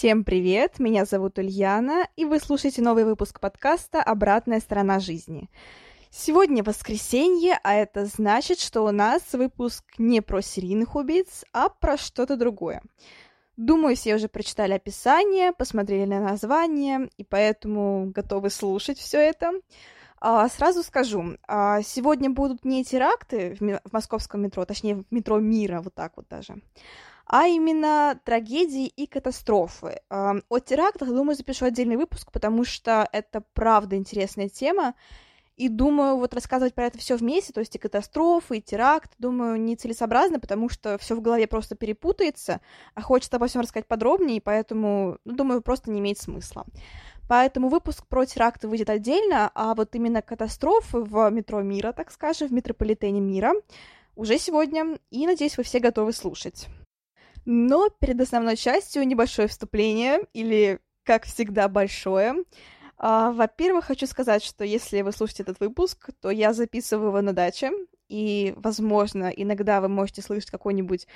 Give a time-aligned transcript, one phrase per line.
[0.00, 5.50] Всем привет, меня зовут Ульяна, и вы слушаете новый выпуск подкаста «Обратная сторона жизни».
[6.08, 11.98] Сегодня воскресенье, а это значит, что у нас выпуск не про серийных убийц, а про
[11.98, 12.80] что-то другое.
[13.58, 19.52] Думаю, все уже прочитали описание, посмотрели на название, и поэтому готовы слушать все это.
[20.18, 25.38] А, сразу скажу, а, сегодня будут не теракты в, в московском метро, точнее, в метро
[25.40, 26.56] мира, вот так вот даже,
[27.32, 30.00] а именно трагедии и катастрофы.
[30.10, 34.94] О терактах, думаю, запишу отдельный выпуск, потому что это правда интересная тема,
[35.56, 39.60] и думаю, вот рассказывать про это все вместе, то есть и катастрофы, и теракт, думаю,
[39.60, 42.60] нецелесообразно, потому что все в голове просто перепутается,
[42.94, 46.66] а хочется обо всем рассказать подробнее, и поэтому, ну, думаю, просто не имеет смысла.
[47.28, 52.48] Поэтому выпуск про теракты выйдет отдельно, а вот именно катастрофы в метро мира, так скажем,
[52.48, 53.52] в метрополитене мира,
[54.16, 56.66] уже сегодня, и надеюсь, вы все готовы слушать.
[57.44, 62.34] Но перед основной частью небольшое вступление, или, как всегда, большое.
[62.96, 67.32] А, во-первых, хочу сказать, что если вы слушаете этот выпуск, то я записываю его на
[67.32, 67.70] даче,
[68.08, 71.06] и, возможно, иногда вы можете слышать какой-нибудь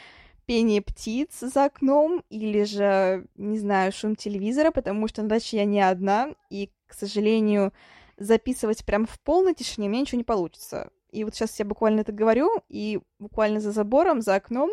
[0.47, 5.65] пение птиц за окном или же, не знаю, шум телевизора, потому что на даче я
[5.65, 7.73] не одна, и, к сожалению,
[8.17, 10.91] записывать прям в полной тишине мне ничего не получится.
[11.11, 14.71] И вот сейчас я буквально это говорю, и буквально за забором, за окном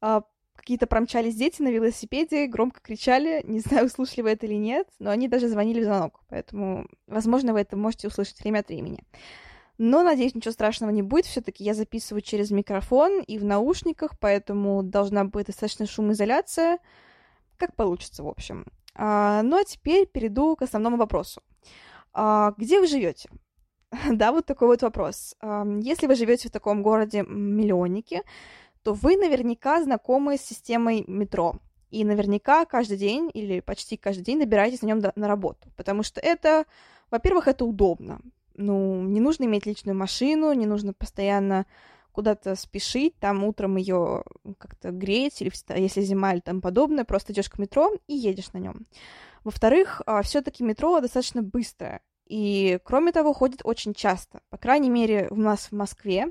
[0.00, 0.22] а,
[0.60, 5.10] какие-то промчались дети на велосипеде, громко кричали, не знаю, услышали вы это или нет, но
[5.10, 9.02] они даже звонили в звонок, поэтому, возможно, вы это можете услышать время от времени.
[9.78, 11.24] Но, надеюсь, ничего страшного не будет.
[11.24, 16.80] Все-таки я записываю через микрофон и в наушниках, поэтому должна быть достаточно шумоизоляция.
[17.56, 18.66] Как получится, в общем.
[18.94, 21.42] А, ну а теперь перейду к основному вопросу.
[22.12, 23.30] А, где вы живете?
[24.10, 25.34] да, вот такой вот вопрос.
[25.40, 28.22] А, если вы живете в таком городе миллионнике,
[28.82, 31.56] то вы наверняка знакомы с системой метро.
[31.90, 35.68] И наверняка каждый день или почти каждый день добираетесь на нем на работу.
[35.76, 36.64] Потому что это,
[37.10, 38.20] во-первых, это удобно.
[38.54, 41.66] Ну, не нужно иметь личную машину, не нужно постоянно
[42.12, 44.24] куда-то спешить, там утром ее
[44.58, 48.58] как-то греть, или если зима или там подобное, просто идешь к метро и едешь на
[48.58, 48.86] нем.
[49.44, 54.40] Во-вторых, а, все-таки метро достаточно быстрое, и кроме того, ходит очень часто.
[54.50, 56.30] По крайней мере, у нас в Москве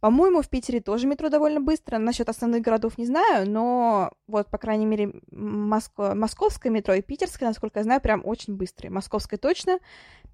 [0.00, 1.98] по-моему, в Питере тоже метро довольно быстро.
[1.98, 6.14] Насчет основных городов не знаю, но вот, по крайней мере, Моско...
[6.14, 8.90] московское метро и питерское, насколько я знаю, прям очень быстрые.
[8.90, 9.78] Московское точно,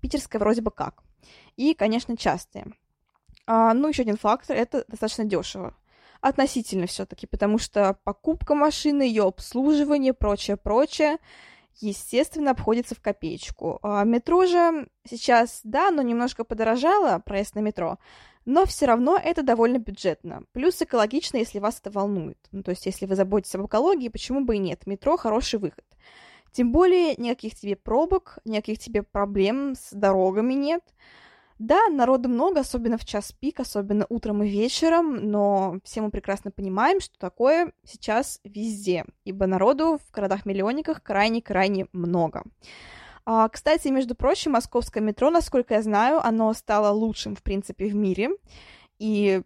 [0.01, 1.03] питерское вроде бы как.
[1.57, 2.67] И, конечно, частые.
[3.47, 5.75] А, ну, еще один фактор, это достаточно дешево.
[6.21, 11.19] Относительно все-таки, потому что покупка машины, ее обслуживание, прочее, прочее,
[11.81, 13.79] естественно, обходится в копеечку.
[13.83, 17.99] А метро же сейчас, да, но немножко подорожало, проезд на метро,
[18.45, 20.45] но все равно это довольно бюджетно.
[20.53, 22.39] Плюс экологично, если вас это волнует.
[22.51, 24.87] Ну, то есть, если вы заботитесь об экологии, почему бы и нет?
[24.87, 25.85] Метро— хороший выход.
[26.53, 30.83] Тем более, никаких тебе пробок, никаких тебе проблем с дорогами нет.
[31.65, 36.51] Да, народу много, особенно в час пик, особенно утром и вечером, но все мы прекрасно
[36.51, 42.43] понимаем, что такое сейчас везде, ибо народу в городах-миллионниках крайне-крайне много.
[43.25, 47.95] А, кстати, между прочим, московское метро, насколько я знаю, оно стало лучшим, в принципе, в
[47.95, 48.31] мире.
[48.99, 49.43] И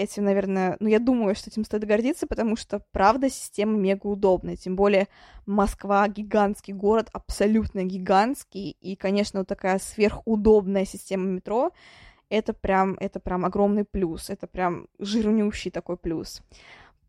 [0.00, 4.56] этим, наверное, ну, я думаю, что этим стоит гордиться, потому что, правда, система мега удобная.
[4.56, 5.08] Тем более
[5.46, 8.76] Москва— гигантский город, абсолютно гигантский.
[8.80, 11.72] И, конечно, вот такая сверхудобная система метро—
[12.30, 14.30] это прям, это прям огромный плюс.
[14.30, 16.42] Это прям жирнющий такой плюс.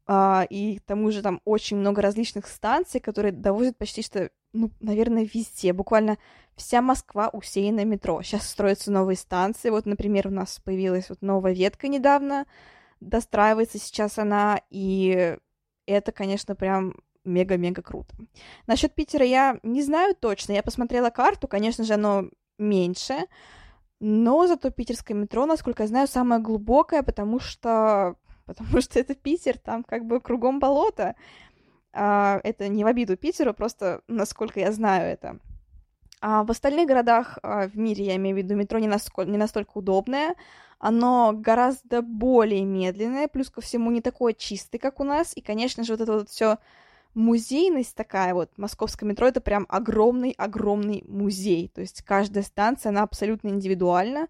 [0.07, 4.71] А, и к тому же там очень много различных станций, которые довозят почти что ну,
[4.79, 5.73] наверное, везде.
[5.73, 6.17] Буквально
[6.55, 8.21] вся Москва усеяна метро.
[8.21, 9.69] Сейчас строятся новые станции.
[9.69, 12.45] Вот, например, у нас появилась вот новая ветка недавно.
[13.01, 15.37] Достраивается сейчас она, и
[15.85, 16.95] это, конечно, прям
[17.25, 18.15] мега-мега круто.
[18.67, 20.53] Насчет Питера я не знаю точно.
[20.53, 23.25] Я посмотрела карту, конечно же, оно меньше,
[23.99, 28.15] но зато питерское метро, насколько я знаю, самое глубокое, потому что
[28.45, 31.15] потому что это Питер, там как бы кругом болото.
[31.93, 35.39] А, это не в обиду Питеру, просто насколько я знаю это.
[36.21, 39.39] А в остальных городах а, в мире, я имею в виду, метро не, насколько, не
[39.39, 40.35] настолько удобное,
[40.77, 45.83] оно гораздо более медленное, плюс ко всему не такое чистое, как у нас, и, конечно
[45.83, 46.57] же, вот это вот все
[47.15, 48.51] музейность такая вот.
[48.57, 51.69] Московское метро— это прям огромный-огромный музей.
[51.73, 54.27] То есть каждая станция, она абсолютно индивидуальна,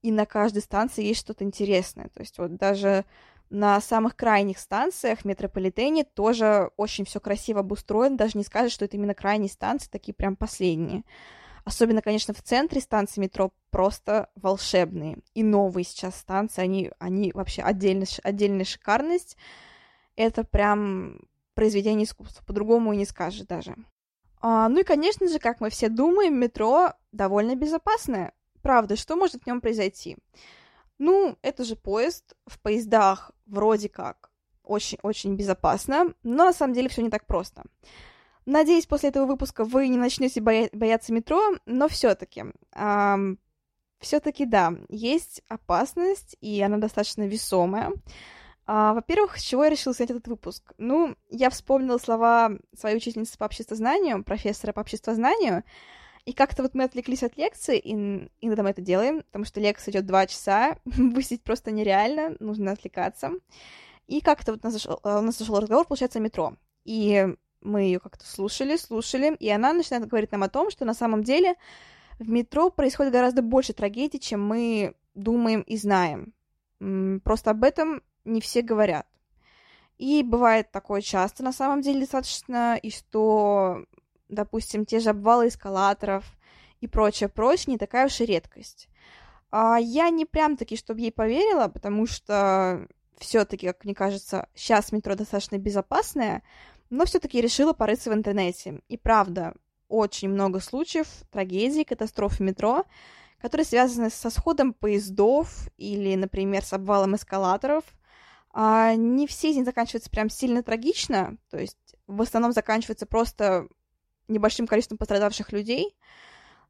[0.00, 2.08] и на каждой станции есть что-то интересное.
[2.08, 3.04] То есть вот даже
[3.52, 8.96] на самых крайних станциях метрополитене тоже очень все красиво обустроено, даже не скажешь, что это
[8.96, 11.04] именно крайние станции, такие прям последние.
[11.64, 15.18] Особенно, конечно, в центре станции метро просто волшебные.
[15.34, 19.36] И новые сейчас станции, они, они вообще отдельно, отдельная шикарность.
[20.16, 21.20] Это прям
[21.54, 23.76] произведение искусства, по-другому и не скажешь даже.
[24.40, 28.32] А, ну и, конечно же, как мы все думаем, метро довольно безопасное.
[28.62, 30.16] Правда, что может в нем произойти?
[30.98, 32.36] Ну, это же поезд.
[32.46, 34.30] В поездах вроде как
[34.62, 37.64] очень-очень безопасно, но на самом деле все не так просто.
[38.46, 42.44] Надеюсь, после этого выпуска вы не начнете боя- бояться метро, но все-таки,
[42.74, 43.38] эм,
[44.00, 47.92] все-таки да, есть опасность, и она достаточно весомая.
[48.66, 50.72] А, во-первых, с чего я решила снять этот выпуск?
[50.78, 55.64] Ну, я вспомнила слова своей учительницы по обществознанию, профессора по обществознанию,
[56.24, 57.92] и как-то вот мы отвлеклись от лекции, и
[58.40, 63.32] иногда мы это делаем, потому что лекция идет два часа, высить просто нереально, нужно отвлекаться.
[64.06, 66.54] И как-то вот у нас, зашел, у нас зашел разговор, получается, о метро.
[66.84, 67.26] И
[67.60, 71.22] мы ее как-то слушали, слушали, и она начинает говорить нам о том, что на самом
[71.22, 71.54] деле
[72.18, 76.32] в метро происходит гораздо больше трагедий, чем мы думаем и знаем.
[77.24, 79.06] Просто об этом не все говорят.
[79.98, 83.84] И бывает такое часто, на самом деле, достаточно, и что,
[84.32, 86.24] допустим, те же обвалы эскалаторов
[86.80, 88.88] и прочее, прочее, не такая уж и редкость.
[89.50, 92.88] А я не прям таки, чтобы ей поверила, потому что
[93.18, 96.42] все-таки, как мне кажется, сейчас метро достаточно безопасное,
[96.90, 98.80] но все-таки решила порыться в интернете.
[98.88, 99.54] И правда,
[99.88, 102.84] очень много случаев трагедий, катастроф метро,
[103.40, 107.84] которые связаны со сходом поездов или, например, с обвалом эскалаторов.
[108.54, 113.66] А не все из них заканчиваются прям сильно трагично, то есть в основном заканчиваются просто
[114.28, 115.96] небольшим количеством пострадавших людей,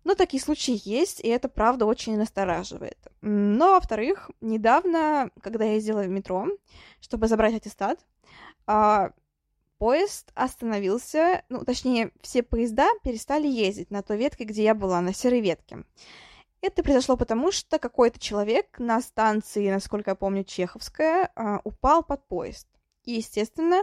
[0.05, 2.99] но такие случаи есть, и это, правда, очень настораживает.
[3.21, 6.47] Но, во-вторых, недавно, когда я ездила в метро,
[7.01, 8.01] чтобы забрать аттестат,
[8.67, 9.13] а,
[9.79, 15.15] поезд остановился, ну, точнее, все поезда перестали ездить на той ветке, где я была, на
[15.15, 15.85] серой ветке.
[16.61, 22.27] Это произошло потому, что какой-то человек на станции, насколько я помню, Чеховская, а, упал под
[22.27, 22.69] поезд.
[23.05, 23.83] И, естественно,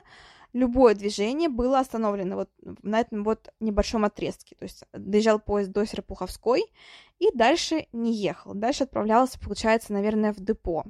[0.54, 2.50] любое движение было остановлено вот
[2.84, 4.56] на этом вот небольшом отрезке.
[4.56, 6.64] То есть доезжал поезд до Серпуховской
[7.20, 8.54] и дальше не ехал.
[8.54, 10.86] Дальше отправлялся, получается, наверное, в депо.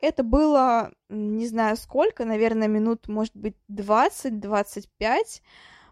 [0.00, 5.40] Это было, не знаю сколько, наверное, минут, может быть, 20-25,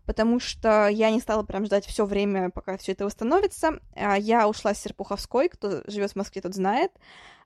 [0.04, 3.80] потому что я не стала прям ждать все время, пока все это восстановится.
[3.94, 6.92] А я ушла с Серпуховской, кто живет в Москве, тот знает.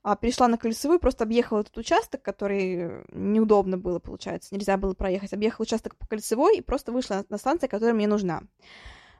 [0.03, 5.33] А перешла на Колесовую, просто объехала этот участок, который неудобно было, получается, нельзя было проехать.
[5.33, 8.43] Объехала участок по Кольцевой и просто вышла на станцию, которая мне нужна.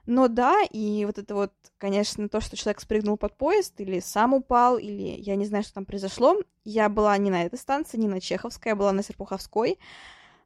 [0.05, 4.33] Но да, и вот это вот, конечно, то, что человек спрыгнул под поезд, или сам
[4.33, 6.37] упал, или я не знаю, что там произошло.
[6.63, 9.77] Я была не на этой станции, не на Чеховской, я была на Серпуховской.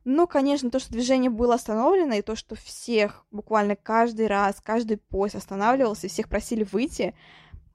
[0.03, 4.97] Но, конечно, то, что движение было остановлено, и то, что всех, буквально каждый раз, каждый
[4.97, 7.15] поезд останавливался, и всех просили выйти,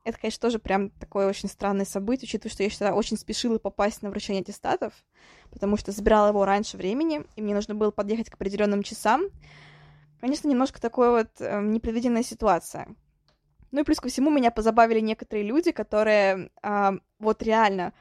[0.08, 4.02] это, конечно, тоже прям такое очень странное событие, учитывая, что я всегда очень спешила попасть
[4.02, 4.92] на вручение аттестатов,
[5.50, 9.24] потому что забирала его раньше времени, и мне нужно было подъехать к определенным часам.
[10.20, 12.88] Конечно, немножко такая вот э, непредвиденная ситуация.
[13.70, 17.92] Ну и плюс ко всему меня позабавили некоторые люди, которые э, вот реально,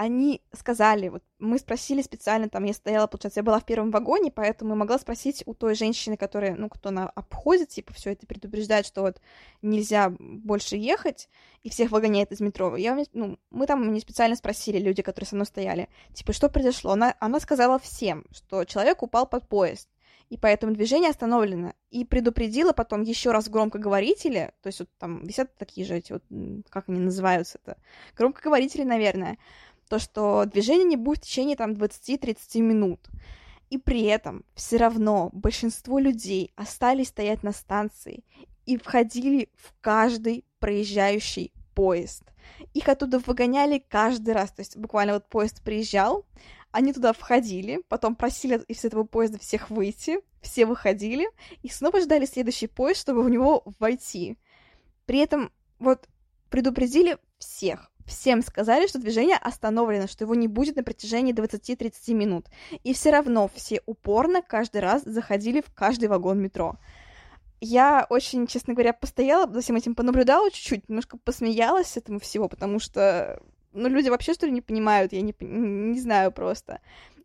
[0.00, 4.30] они сказали, вот мы спросили специально, там я стояла, получается, я была в первом вагоне,
[4.30, 8.86] поэтому могла спросить у той женщины, которая, ну, кто на обходит, типа, все это предупреждает,
[8.86, 9.20] что вот
[9.60, 11.28] нельзя больше ехать,
[11.62, 12.76] и всех выгоняет из метро.
[12.76, 16.92] Я, ну, мы там не специально спросили, люди, которые со мной стояли, типа, что произошло?
[16.92, 19.90] Она, она сказала всем, что человек упал под поезд
[20.30, 21.74] и поэтому движение остановлено.
[21.90, 26.22] И предупредила потом еще раз громкоговорители, то есть вот там висят такие же эти вот,
[26.70, 27.76] как они называются-то,
[28.16, 29.38] громкоговорители, наверное,
[29.90, 33.00] то, что движение не будет в течение там 20-30 минут.
[33.70, 38.24] И при этом все равно большинство людей остались стоять на станции
[38.66, 42.22] и входили в каждый проезжающий поезд.
[42.72, 44.52] Их оттуда выгоняли каждый раз.
[44.52, 46.24] То есть буквально вот поезд приезжал,
[46.70, 51.28] они туда входили, потом просили из этого поезда всех выйти, все выходили,
[51.62, 54.38] и снова ждали следующий поезд, чтобы в него войти.
[55.04, 56.08] При этом вот
[56.48, 62.46] предупредили всех, всем сказали, что движение остановлено, что его не будет на протяжении 20-30 минут.
[62.84, 66.76] И все равно все упорно каждый раз заходили в каждый вагон метро.
[67.60, 72.78] Я очень, честно говоря, постояла, за всем этим понаблюдала чуть-чуть, немножко посмеялась этому всего, потому
[72.78, 73.40] что
[73.72, 76.80] ну, люди вообще, что ли, не понимают, я не, не знаю просто.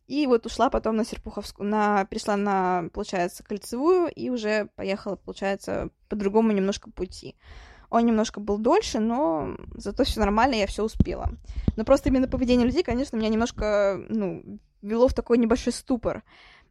[0.08, 5.89] и вот ушла потом на Серпуховскую, на, пришла на, получается, Кольцевую, и уже поехала, получается,
[6.10, 7.36] по другому немножко пути.
[7.89, 11.32] Он немножко был дольше, но зато все нормально, я все успела.
[11.75, 16.24] Но просто именно поведение людей, конечно, меня немножко, ну, вело в такой небольшой ступор.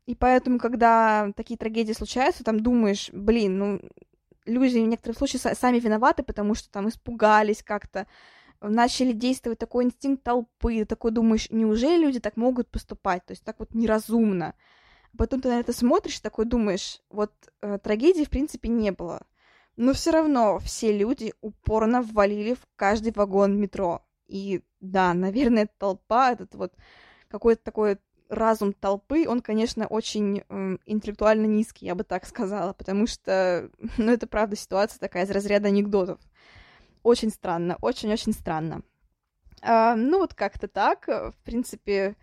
[0.06, 3.80] И поэтому, когда такие трагедии случаются, там думаешь, блин, ну,
[4.44, 8.06] люди в некоторых случаях сами виноваты, потому что там испугались как-то,
[8.60, 13.56] начали действовать такой инстинкт толпы, такой думаешь, неужели люди так могут поступать, то есть так
[13.58, 14.54] вот неразумно.
[15.16, 19.22] Потом ты на это смотришь, такой думаешь, вот э, трагедии в принципе не было,
[19.76, 24.02] но все равно все люди упорно ввалили в каждый вагон метро.
[24.26, 26.72] И да, наверное, толпа, этот вот
[27.28, 33.06] какой-то такой разум толпы, он, конечно, очень э, интеллектуально низкий, я бы так сказала, потому
[33.06, 36.18] что, ну, это правда ситуация такая из разряда анекдотов.
[37.02, 38.82] Очень странно, очень-очень странно.
[39.60, 41.06] А, ну, вот как-то так.
[41.06, 42.16] В принципе,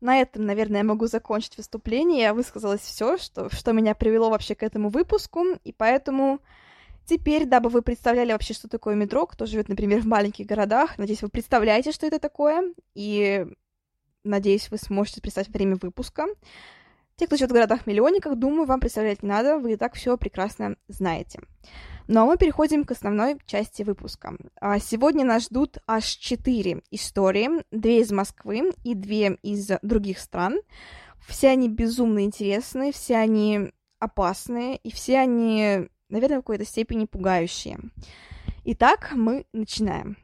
[0.00, 2.22] на этом, наверное, я могу закончить выступление.
[2.22, 6.40] Я высказалась все, что, что меня привело вообще к этому выпуску, и поэтому
[7.06, 11.22] теперь, дабы вы представляли вообще, что такое метро, кто живет, например, в маленьких городах, надеюсь,
[11.22, 13.46] вы представляете, что это такое, и
[14.24, 16.26] надеюсь, вы сможете представить время выпуска.
[17.16, 20.76] Те, кто живет в городах-миллионниках, думаю, вам представлять не надо, вы и так все прекрасно
[20.88, 21.40] знаете.
[22.08, 24.34] Ну а мы переходим к основной части выпуска.
[24.60, 30.60] А, сегодня нас ждут аж четыре истории, две из Москвы и две из других стран.
[31.26, 37.78] Все они безумно интересные, все они опасные, и все они, наверное, в какой-то степени пугающие.
[38.64, 40.16] Итак, мы начинаем.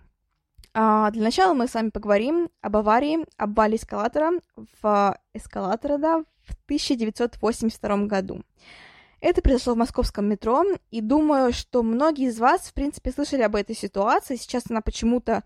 [0.75, 4.33] А, для начала мы с вами поговорим об аварии, обвале эскалатора
[4.80, 8.42] в эскалатора, да, в 1982 году.
[9.21, 13.57] Это произошло в московском метро, и думаю, что многие из вас, в принципе, слышали об
[13.57, 14.37] этой ситуации.
[14.37, 15.42] Сейчас она почему-то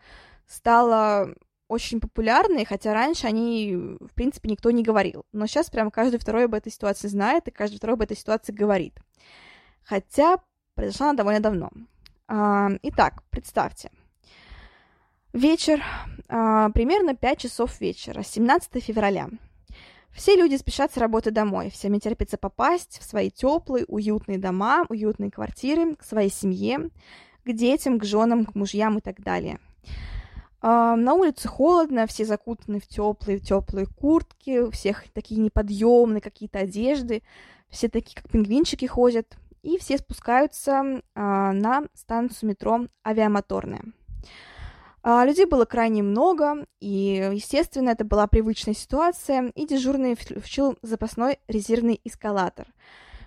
[0.46, 1.34] стала
[1.68, 5.24] очень популярной, хотя раньше о ней, в принципе, никто не говорил.
[5.32, 8.52] Но сейчас прям каждый второй об этой ситуации знает, и каждый второй об этой ситуации
[8.52, 9.00] говорит.
[9.84, 10.38] Хотя
[10.74, 11.70] произошла она довольно давно.
[12.28, 13.90] А, итак, представьте.
[15.32, 15.82] Вечер,
[16.28, 19.28] а, примерно 5 часов вечера, 17 февраля.
[20.12, 25.30] Все люди спешат с работы домой, всем терпится попасть в свои теплые, уютные дома, уютные
[25.30, 26.90] квартиры, к своей семье,
[27.44, 29.58] к детям, к женам, к мужьям и так далее.
[30.60, 36.60] Uh, на улице холодно, все закутаны в теплые, теплые куртки, у всех такие неподъемные какие-то
[36.60, 37.24] одежды,
[37.68, 43.82] все такие как пингвинчики ходят, и все спускаются uh, на станцию метро Авиамоторная.
[45.04, 51.40] А, людей было крайне много, и, естественно, это была привычная ситуация, и дежурный включил запасной
[51.48, 52.68] резервный эскалатор,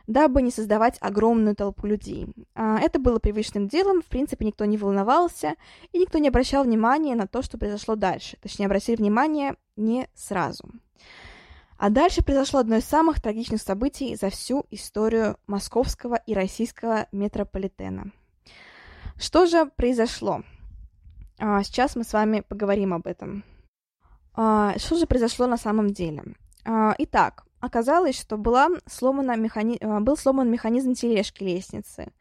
[0.08, 2.27] дабы не создавать огромную толпу людей.
[2.54, 5.56] А, это было привычным делом, в принципе, никто не волновался,
[5.92, 8.38] и никто не обращал внимания на то, что произошло дальше.
[8.42, 10.70] Точнее, обратили внимание не сразу.
[11.77, 18.12] А дальше произошло одно из самых трагичных событий за всю историю московского и российского метрополитена.
[19.17, 20.41] Что же произошло?
[21.38, 23.44] А, сейчас мы с вами поговорим об этом.
[24.34, 26.24] А, что же произошло на самом деле?
[26.65, 29.77] А, итак, оказалось, что была сломана механи...
[30.01, 32.12] Был сломан механизм тележки лестницы.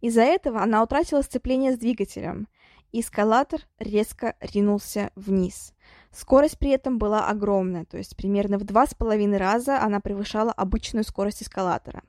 [0.00, 2.48] Из-за этого она утратила сцепление с двигателем,
[2.92, 5.72] и эскалатор резко ринулся вниз.
[6.14, 10.52] Скорость при этом была огромная, то есть примерно в два с половиной раза она превышала
[10.52, 12.02] обычную скорость эскалатора.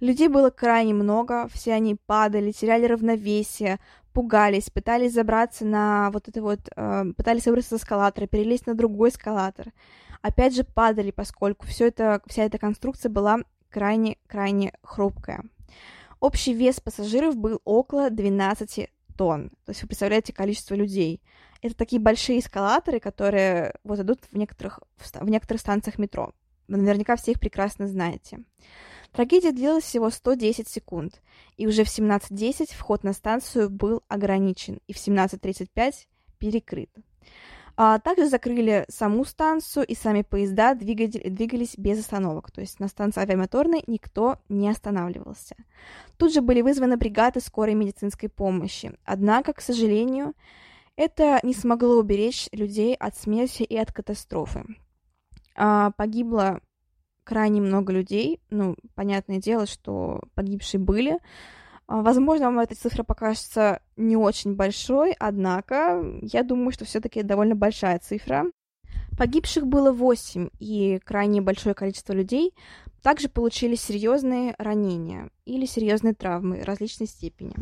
[0.00, 3.78] Людей было крайне много, все они падали, теряли равновесие,
[4.12, 9.08] пугались, пытались забраться на вот это вот, э, пытались выбраться с эскалатора, перелезть на другой
[9.08, 9.72] эскалатор.
[10.22, 13.38] Опять же падали, поскольку все это, вся эта конструкция была
[13.70, 15.44] крайне-крайне хрупкая.
[16.18, 19.50] Общий вес пассажиров был около 12 тонн.
[19.64, 21.22] То есть вы представляете количество людей.
[21.62, 26.32] Это такие большие эскалаторы, которые вот идут в некоторых, в некоторых станциях метро.
[26.68, 28.44] Вы наверняка все их прекрасно знаете.
[29.12, 31.20] Трагедия длилась всего 110 секунд,
[31.56, 36.06] и уже в 17.10 вход на станцию был ограничен, и в 17.35
[36.38, 36.90] перекрыт.
[37.76, 42.88] А также закрыли саму станцию, и сами поезда двигали, двигались без остановок, то есть на
[42.88, 45.56] станции авиамоторной никто не останавливался.
[46.16, 50.34] Тут же были вызваны бригады скорой медицинской помощи, однако, к сожалению,
[51.00, 54.66] это не смогло уберечь людей от смерти и от катастрофы.
[55.56, 56.60] А, погибло
[57.24, 58.38] крайне много людей.
[58.50, 61.18] Ну, понятное дело, что погибшие были.
[61.86, 67.56] А, возможно, вам эта цифра покажется не очень большой, однако я думаю, что все-таки довольно
[67.56, 68.44] большая цифра.
[69.16, 72.52] Погибших было 8, и крайне большое количество людей
[73.02, 77.54] также получили серьезные ранения или серьезные травмы различной степени.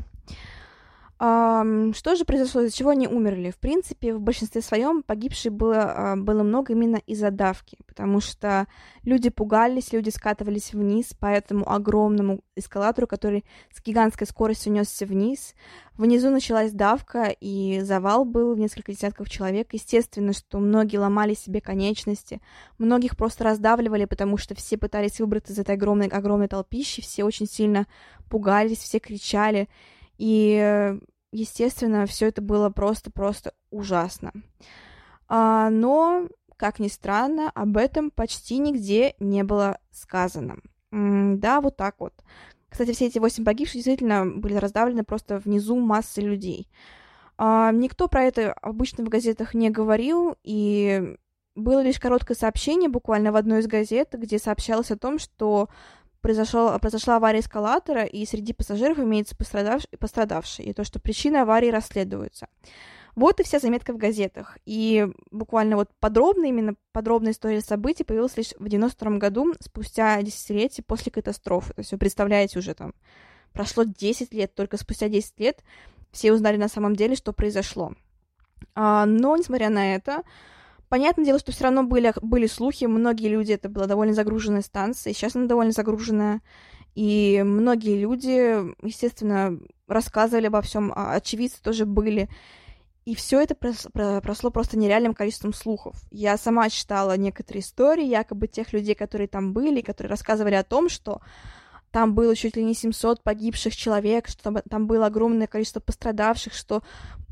[1.21, 3.51] Что же произошло, из-за чего они умерли?
[3.51, 8.69] В принципе, в большинстве своем погибших было, uh, было много именно из-за давки, потому что
[9.03, 13.45] люди пугались, люди скатывались вниз по этому огромному эскалатору, который
[13.75, 15.57] с гигантской скоростью несся вниз.
[15.97, 19.73] Внизу началась давка, и завал был в несколько десятков человек.
[19.73, 22.41] Естественно, что многие ломали себе конечности,
[22.79, 27.47] многих просто раздавливали, потому что все пытались выбраться из этой огромной, огромной толпищи, все очень
[27.47, 27.89] сильно
[28.31, 29.69] пугались, все кричали.
[30.19, 30.95] И,
[31.33, 34.33] естественно, все это было просто-просто ужасно.
[35.29, 40.57] А, но, как ни странно, об этом почти нигде не было сказано.
[40.91, 42.15] М да, вот так вот.
[42.69, 46.69] Кстати, все эти восемь погибших действительно были раздавлены просто внизу массы людей.
[47.37, 51.17] А, никто про это обычно в газетах не говорил, и
[51.55, 55.69] было лишь короткое сообщение буквально в одной из газет, где сообщалось о том, что
[56.29, 61.71] произошел, произошла авария эскалатора, и среди пассажиров имеется пострадавш, пострадавший, и то, что причины аварии
[61.71, 62.49] расследуются.
[63.17, 64.59] Вот и вся заметка в газетах.
[64.67, 70.85] И буквально вот подробно, именно подробная история событий появилась лишь в 92 году, спустя десятилетие
[70.87, 71.73] после катастрофы.
[71.73, 72.93] То есть вы представляете уже там,
[73.55, 75.65] прошло 10 лет, только спустя 10 лет
[76.13, 77.95] все узнали на самом деле, что произошло.
[78.75, 80.25] А, но, несмотря на это,
[80.89, 85.13] Понятное дело, что все равно были, были слухи, многие люди, это была довольно загруженная станция,
[85.13, 86.41] сейчас она довольно загруженная,
[86.95, 92.29] и многие люди, естественно, рассказывали обо всем, а очевидцы тоже были.
[93.05, 95.97] И все это прошло просто нереальным количеством слухов.
[96.11, 100.89] Я сама читала некоторые истории, якобы тех людей, которые там были, которые рассказывали о том,
[100.89, 101.21] что
[101.91, 106.53] там было чуть ли не 700 погибших человек, что там, там было огромное количество пострадавших,
[106.53, 106.83] что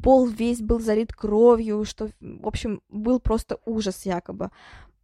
[0.03, 4.51] пол весь был залит кровью, что, в общем, был просто ужас якобы.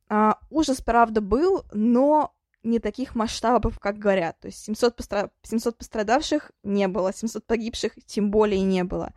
[0.09, 4.39] А, ужас, правда, был, но не таких масштабов, как говорят.
[4.41, 5.31] То есть 700, постра...
[5.43, 9.13] 700 пострадавших не было, 700 погибших тем более не было.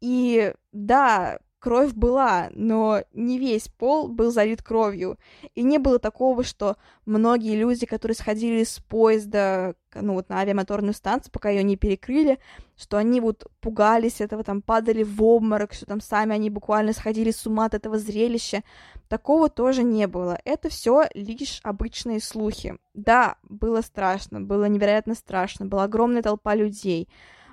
[0.00, 5.18] И да, кровь была, но не весь пол был залит кровью.
[5.54, 10.94] И не было такого, что многие люди, которые сходили с поезда, ну вот на авиамоторную
[10.94, 12.38] станцию, пока ее не перекрыли,
[12.76, 17.30] что они вот пугались этого, там падали в обморок, что там сами они буквально сходили
[17.30, 18.62] с ума от этого зрелища.
[19.08, 20.38] Такого тоже не было.
[20.44, 22.76] Это все лишь обычные слухи.
[22.94, 27.08] Да, было страшно, было невероятно страшно, была огромная толпа людей.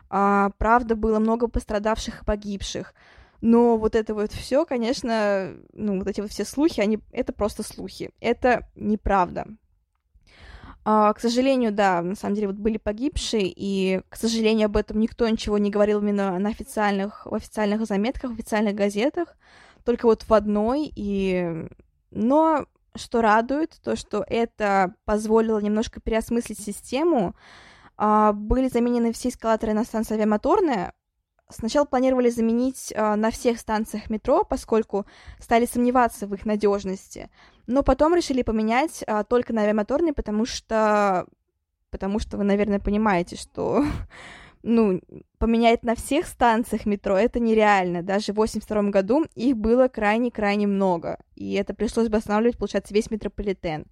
[0.10, 2.94] А, правда, было много пострадавших и погибших.
[3.46, 7.62] Но вот это вот все, конечно, ну, вот эти вот все слухи, они, это просто
[7.62, 8.12] слухи.
[8.22, 9.48] Это неправда.
[10.86, 14.98] А, к сожалению, да, на самом деле вот были погибшие, и, к сожалению, об этом
[14.98, 19.36] никто ничего не говорил именно на официальных, в официальных заметках, в официальных газетах,
[19.84, 21.68] только вот в одной, и...
[22.12, 27.36] Но что радует, то, что это позволило немножко переосмыслить систему,
[27.98, 30.94] а, были заменены все эскалаторы на станции авиамоторная,
[31.54, 35.06] Сначала планировали заменить э, на всех станциях метро, поскольку
[35.40, 37.30] стали сомневаться в их надежности,
[37.68, 41.28] но потом решили поменять э, только на авиамоторные, потому что,
[41.92, 43.86] потому что вы, наверное, понимаете, что
[44.64, 45.00] ну,
[45.38, 48.02] поменять на всех станциях метро это нереально.
[48.02, 53.12] Даже в 82 году их было крайне-крайне много, и это пришлось бы останавливать, получается, весь
[53.12, 53.86] метрополитен.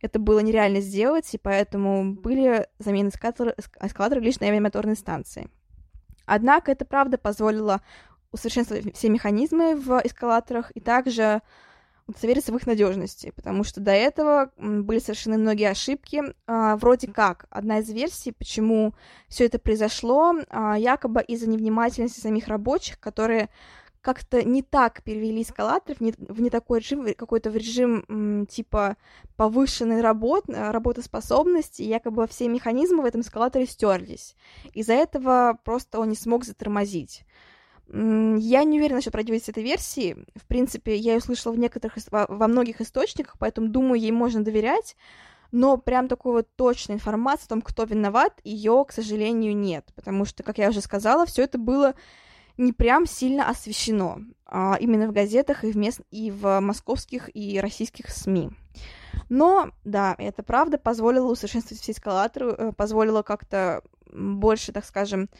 [0.00, 5.50] Это было нереально сделать, и поэтому были замены эскалаторов лишь на авиамоторной станции.
[6.32, 7.80] Однако это правда позволило
[8.30, 11.42] усовершенствовать все механизмы в эскалаторах и также
[12.06, 16.22] удостовериться в их надежности, потому что до этого были совершены многие ошибки.
[16.46, 18.94] А, вроде как, одна из версий, почему
[19.26, 23.48] все это произошло, а, якобы из-за невнимательности самих рабочих, которые
[24.00, 28.46] как-то не так перевели эскалатор в не, в не такой режим, какой-то в режим м,
[28.46, 28.96] типа
[29.36, 34.36] повышенной работ, работоспособности, и якобы все механизмы в этом эскалаторе стерлись.
[34.72, 37.24] Из-за этого просто он не смог затормозить.
[37.92, 40.16] Я не уверена насчет правдивости этой версии.
[40.36, 44.96] В принципе, я ее услышала в некоторых, во многих источниках, поэтому думаю, ей можно доверять.
[45.50, 49.86] Но прям такой вот точной информации о том, кто виноват, ее, к сожалению, нет.
[49.96, 51.94] Потому что, как я уже сказала, все это было
[52.60, 56.00] не прям сильно освещено а, именно в газетах и в, мест...
[56.10, 58.50] и в московских и российских СМИ.
[59.28, 65.30] Но, да, это правда позволило усовершенствовать все эскалаторы, э, позволило как-то больше, так скажем,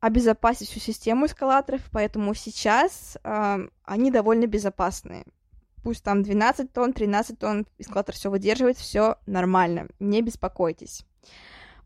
[0.00, 5.24] обезопасить всю систему эскалаторов, поэтому сейчас э, они довольно безопасные.
[5.84, 11.04] Пусть там 12 тонн, 13 тонн, эскалатор все выдерживает, все нормально, не беспокойтесь.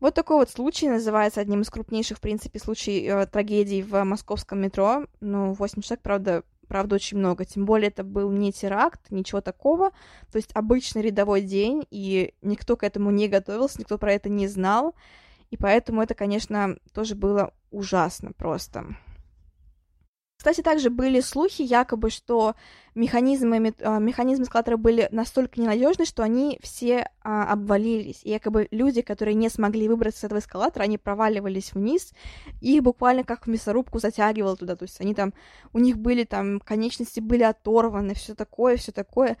[0.03, 4.59] Вот такой вот случай называется одним из крупнейших, в принципе, случаев э, трагедий в московском
[4.59, 5.05] метро.
[5.21, 7.45] Ну, 8 человек, правда, правда, очень много.
[7.45, 9.91] Тем более это был не теракт, ничего такого.
[10.29, 14.49] То есть обычный рядовой день, и никто к этому не готовился, никто про это не
[14.49, 14.93] знал.
[15.51, 18.97] И поэтому это, конечно, тоже было ужасно просто.
[20.43, 22.55] Кстати, также были слухи, якобы, что
[22.95, 28.19] механизмы, а, механизмы эскалатора были настолько ненадежны, что они все а, обвалились.
[28.25, 32.11] И якобы люди, которые не смогли выбраться с этого эскалатора, они проваливались вниз,
[32.59, 34.75] и их буквально как в мясорубку затягивало туда.
[34.75, 35.33] То есть они там,
[35.71, 39.37] у них были там, конечности были оторваны, все такое, все такое.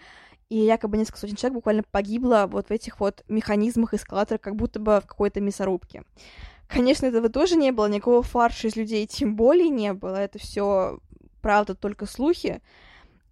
[0.47, 4.79] И якобы несколько сотен человек буквально погибло вот в этих вот механизмах эскалатора, как будто
[4.79, 6.03] бы в какой-то мясорубке.
[6.73, 10.15] Конечно, этого тоже не было, никакого фарша из людей тем более не было.
[10.15, 10.97] Это все
[11.41, 12.61] правда только слухи.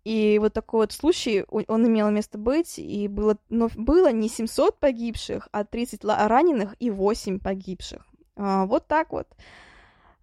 [0.03, 4.79] И вот такой вот случай, он имел место быть, и было, но было не 700
[4.79, 8.05] погибших, а 30 раненых и 8 погибших.
[8.35, 9.27] А, вот так вот.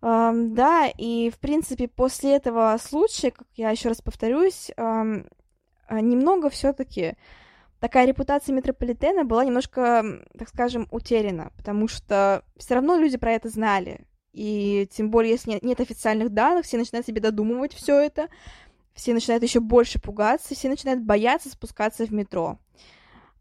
[0.01, 5.05] А, да, и, в принципе, после этого случая, как я еще раз повторюсь, а,
[5.91, 7.17] немного все-таки
[7.81, 13.49] такая репутация метрополитена была немножко, так скажем, утеряна, потому что все равно люди про это
[13.49, 14.01] знали.
[14.33, 18.29] И тем более, если нет, нет официальных данных, все начинают себе додумывать все это,
[18.95, 22.59] все начинают еще больше пугаться, все начинают бояться спускаться в метро.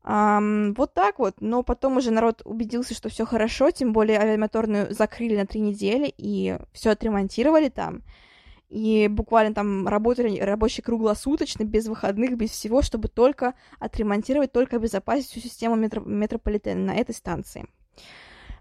[0.04, 4.94] Um, вот так вот, но потом уже народ убедился, что все хорошо, тем более авиамоторную
[4.94, 8.04] закрыли на три недели и все отремонтировали там.
[8.70, 15.30] И буквально там работали рабочие круглосуточно, без выходных, без всего, чтобы только отремонтировать, только обезопасить
[15.30, 17.66] всю систему метро метрополитена на этой станции.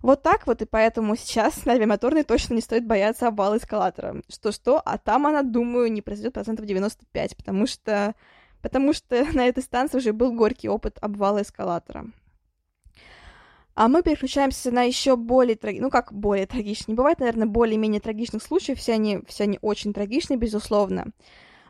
[0.02, 4.22] Вот так вот, и поэтому сейчас на авиамоторной точно не стоит бояться обвала эскалатора.
[4.28, 8.14] Что-что, а там она, думаю, не произойдет процентов 95, потому что,
[8.62, 12.06] потому что на этой станции уже был горький опыт обвала эскалатора.
[13.76, 18.00] А мы переключаемся на еще более трагичные, ну как более трагичные, не бывает, наверное, более-менее
[18.00, 21.12] трагичных случаев, все они, все они очень трагичные, безусловно.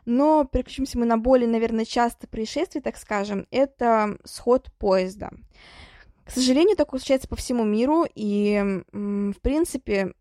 [0.05, 5.31] Но переключимся мы на более, наверное, часто происшествия, так скажем, это сход поезда.
[6.23, 10.13] К сожалению, такое случается по всему миру, и, в принципе,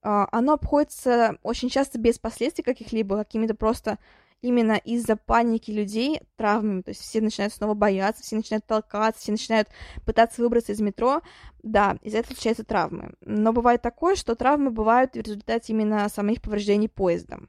[0.00, 3.98] а, оно обходится очень часто без последствий каких-либо, какими-то просто
[4.42, 6.82] именно из-за паники людей травмами.
[6.82, 9.68] То есть все начинают снова бояться, все начинают толкаться, все начинают
[10.04, 11.22] пытаться выбраться из метро.
[11.62, 13.14] Да, из-за этого случаются травмы.
[13.20, 17.48] Но бывает такое, что травмы бывают в результате именно самих повреждений поездом.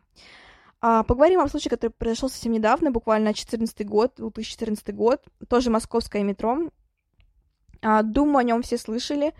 [0.80, 6.24] А, поговорим о случае, который произошел совсем недавно, буквально 2014 год, 2014 год, тоже московское
[6.24, 6.70] метро.
[7.82, 9.34] А, думаю, о нем все слышали.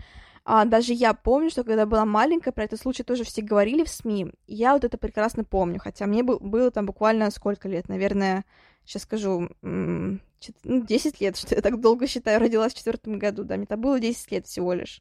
[0.44, 3.88] А, даже я помню, что когда была маленькая, про этот случай тоже все говорили в
[3.88, 4.32] СМИ.
[4.46, 8.44] Я вот это прекрасно помню, хотя мне был, было там буквально сколько лет, наверное,
[8.84, 10.84] сейчас скажу, 10 ну,
[11.20, 14.30] лет, что я так долго считаю, родилась в четвертом году, да, мне это было 10
[14.32, 15.00] лет всего лишь.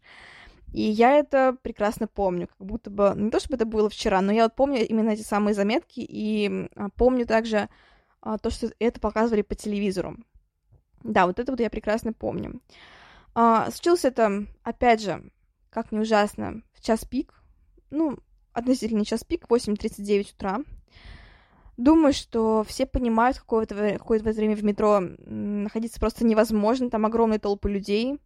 [0.71, 4.31] И я это прекрасно помню, как будто бы, не то чтобы это было вчера, но
[4.31, 7.69] я вот помню именно эти самые заметки, и помню также
[8.21, 10.17] то, что это показывали по телевизору.
[11.03, 12.61] Да, вот это вот я прекрасно помню.
[13.35, 15.23] А, случилось это, опять же,
[15.69, 17.33] как не ужасно, в час пик.
[17.89, 18.17] Ну,
[18.53, 20.59] относительно час пик, 8.39 утра.
[21.77, 26.91] Думаю, что все понимают, какое-то какое время в метро находиться просто невозможно.
[26.91, 28.19] Там огромные толпы людей,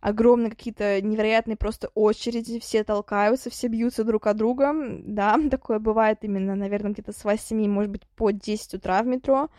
[0.00, 4.72] огромные какие-то невероятные просто очереди, все толкаются, все бьются друг от друга.
[5.00, 9.50] Да, такое бывает именно, наверное, где-то с 8, может быть, по 10 утра в метро.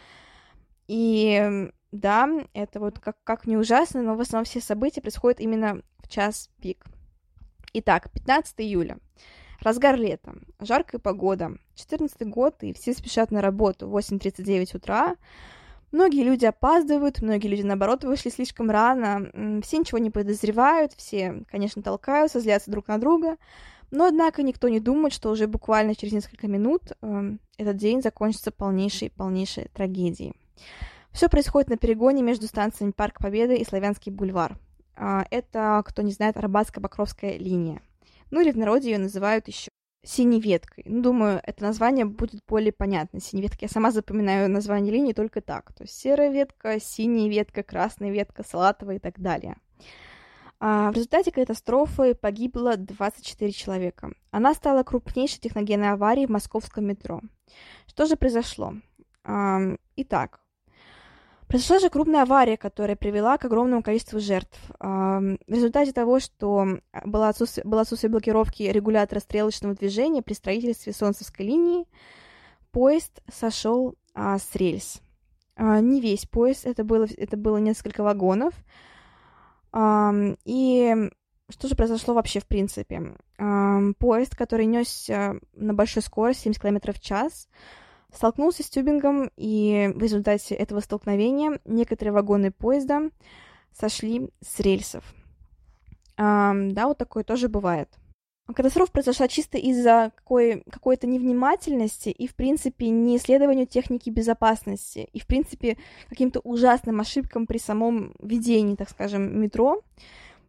[0.87, 5.81] И да, это вот как, как не ужасно, но в основном все события происходят именно
[5.99, 6.85] в час пик.
[7.73, 8.97] Итак, 15 июля.
[9.61, 15.15] Разгар лета, жаркая погода, 14 год, и все спешат на работу, 8.39 утра.
[15.91, 21.81] Многие люди опаздывают, многие люди, наоборот, вышли слишком рано, все ничего не подозревают, все, конечно,
[21.81, 23.37] толкаются, злятся друг на друга,
[23.89, 28.51] но, однако, никто не думает, что уже буквально через несколько минут э, этот день закончится
[28.51, 30.33] полнейшей-полнейшей трагедией.
[31.17, 34.55] Все происходит на перегоне между станциями Парк Победы и Славянский бульвар.
[34.95, 37.81] А, это, кто не знает, Арбатско-Покровская линия.
[38.29, 39.69] Ну или в народе ее называют еще
[40.05, 40.83] синей веткой.
[40.87, 43.19] Ну, думаю, это название будет более понятно.
[43.19, 43.61] Синей веткой.
[43.63, 45.73] Я сама запоминаю название линии только так.
[45.73, 49.57] То есть серая ветка, синяя ветка, красная ветка, салатовая и так далее.
[50.59, 54.11] А, в результате катастрофы погибло 24 человека.
[54.29, 57.21] Она стала крупнейшей техногенной аварией в московском метро.
[57.87, 58.75] Что же произошло?
[59.95, 60.41] Итак,
[61.47, 64.59] Произошла же крупная авария, которая привела к огромному количеству жертв.
[64.79, 71.45] В результате того, что было отсутствие, было отсутствие блокировки регулятора стрелочного движения при строительстве Солнцевской
[71.45, 71.85] линии,
[72.71, 75.01] поезд сошел а, с рельс.
[75.55, 78.53] А, не весь поезд, это было, это было несколько вагонов.
[79.71, 80.13] А,
[80.45, 81.09] и
[81.49, 83.15] что же произошло вообще в принципе?
[83.37, 87.47] А, поезд, который несся на большой скорости, 70 км в час,
[88.13, 93.09] столкнулся с тюбингом, и в результате этого столкновения некоторые вагоны поезда
[93.73, 95.03] сошли с рельсов.
[96.17, 97.89] А, да, вот такое тоже бывает.
[98.53, 105.19] Катастрофа произошла чисто из-за какой- какой-то невнимательности и, в принципе, не исследованию техники безопасности, и,
[105.19, 109.81] в принципе, каким-то ужасным ошибкам при самом ведении, так скажем, метро,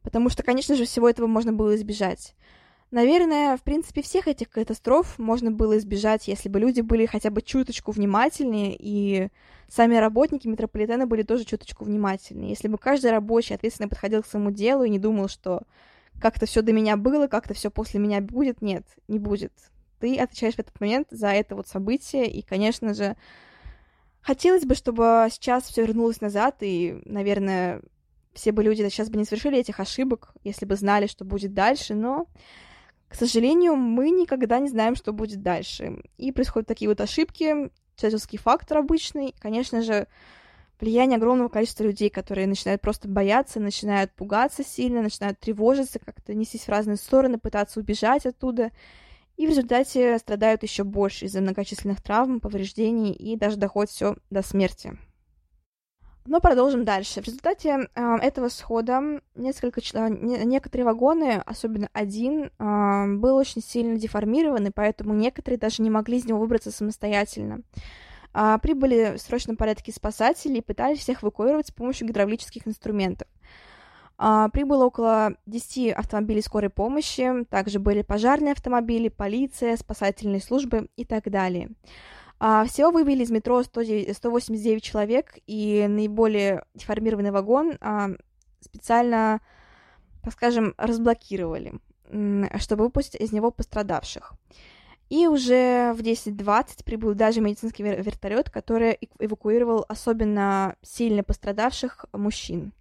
[0.02, 2.36] потому что, конечно же, всего этого можно было избежать.
[2.90, 7.42] Наверное, в принципе, всех этих катастроф можно было избежать, если бы люди были хотя бы
[7.42, 9.28] чуточку внимательнее, и
[9.68, 12.50] сами работники метрополитена были тоже чуточку внимательнее.
[12.50, 15.62] Если бы каждый рабочий ответственно подходил к своему делу и не думал, что
[16.18, 18.62] как-то все до меня было, как-то все после меня будет.
[18.62, 19.52] Нет, не будет.
[20.00, 23.16] Ты отвечаешь в этот момент за это вот событие, и, конечно же,
[24.22, 27.82] хотелось бы, чтобы сейчас все вернулось назад, и, наверное,
[28.32, 31.94] все бы люди сейчас бы не совершили этих ошибок, если бы знали, что будет дальше,
[31.94, 32.26] но,
[33.08, 36.02] к сожалению, мы никогда не знаем, что будет дальше.
[36.18, 40.06] И происходят такие вот ошибки, человеческий фактор обычный, конечно же,
[40.80, 46.64] влияние огромного количества людей, которые начинают просто бояться, начинают пугаться сильно, начинают тревожиться, как-то нестись
[46.64, 48.70] в разные стороны, пытаться убежать оттуда.
[49.36, 54.42] И в результате страдают еще больше из-за многочисленных травм, повреждений и даже доходит все до
[54.42, 54.98] смерти.
[56.28, 57.22] Но продолжим дальше.
[57.22, 59.00] В результате э, этого схода
[59.34, 65.82] несколько, э, некоторые вагоны, особенно один, э, был очень сильно деформирован, и поэтому некоторые даже
[65.82, 67.62] не могли из него выбраться самостоятельно.
[68.34, 73.26] А, прибыли в срочном порядке спасатели и пытались всех эвакуировать с помощью гидравлических инструментов.
[74.18, 81.06] А, прибыло около 10 автомобилей скорой помощи, также были пожарные автомобили, полиция, спасательные службы и
[81.06, 81.70] так далее.
[82.40, 88.10] А, всего вывели из метро 109, 189 человек, и наиболее деформированный вагон а,
[88.60, 89.40] специально,
[90.22, 91.74] так скажем, разблокировали,
[92.58, 94.34] чтобы выпустить из него пострадавших.
[95.10, 102.72] И уже в 10.20 прибыл даже медицинский вертолет, который эвакуировал особенно сильно пострадавших мужчин.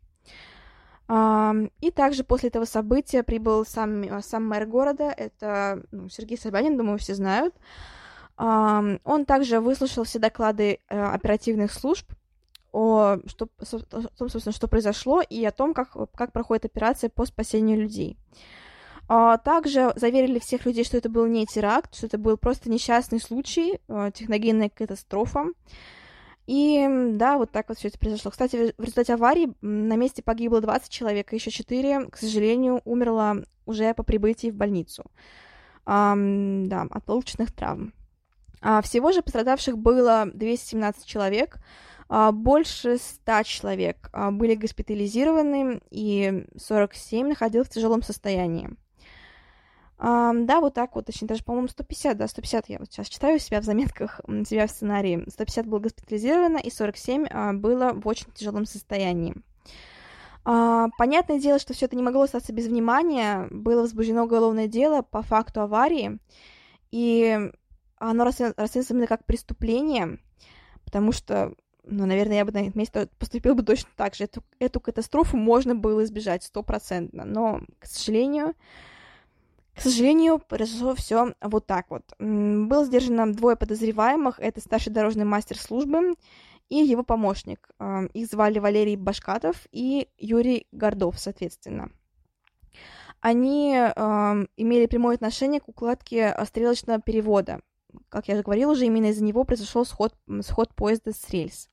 [1.09, 6.97] И также после этого события прибыл сам, сам мэр города, это ну, Сергей Собянин, думаю,
[6.97, 7.55] все знают.
[8.37, 12.05] Он также выслушал все доклады э, оперативных служб
[12.71, 13.49] о, том,
[14.15, 18.17] собственно, что произошло, и о том, как, как проходит операция по спасению людей.
[19.09, 23.19] А, также заверили всех людей, что это был не теракт, что это был просто несчастный
[23.19, 25.45] случай, а, техногенная катастрофа.
[26.45, 28.31] И да, вот так вот все это произошло.
[28.31, 33.43] Кстати, в результате аварии на месте погибло 20 человек, и еще 4, к сожалению, умерло
[33.65, 35.05] уже по прибытии в больницу.
[35.85, 37.93] А, да, от полученных травм.
[38.61, 41.57] А, всего же пострадавших было 217 человек,
[42.09, 48.69] а, больше 100 человек а, были госпитализированы, и 47 находилось в тяжелом состоянии.
[49.99, 53.61] Да, вот так вот, точнее, даже, по-моему, 150, да, 150 я вот сейчас читаю себя
[53.61, 55.25] в заметках, себя в сценарии.
[55.27, 59.33] 150 было госпитализировано, и 47 uh, было в очень тяжелом состоянии.
[60.43, 63.47] Понятное дело, что все это не могло остаться без внимания.
[63.49, 66.19] Было возбуждено уголовное дело по факту аварии,
[66.91, 67.51] и
[67.97, 70.19] оно расценивается именно как преступление,
[70.85, 74.25] потому что, ну, наверное, я бы на их месте поступил бы точно так же.
[74.25, 78.53] Эту, эту катастрофу можно было избежать стопроцентно, но, к сожалению,
[79.77, 82.01] к сожалению, произошло все вот так вот.
[82.17, 84.39] Было сдержано двое подозреваемых.
[84.39, 86.15] Это старший дорожный мастер службы
[86.67, 87.69] и его помощник.
[87.77, 91.91] А, их звали Валерий Башкатов и Юрий Гордов, соответственно.
[93.21, 93.91] Они э,
[94.57, 97.61] имели прямое отношение к укладке стрелочного перевода.
[98.09, 101.69] Как я уже говорила, уже именно из-за него произошел сход, сход поезда с рельс.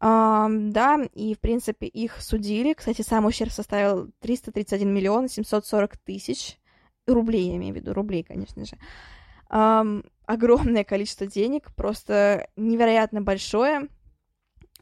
[0.00, 2.74] Uh, да, и, в принципе, их судили.
[2.74, 6.58] Кстати, сам ущерб составил 331 миллион 740 тысяч
[7.06, 8.76] рублей, я имею в виду, рублей, конечно же,
[9.50, 13.88] um, огромное количество денег, просто невероятно большое.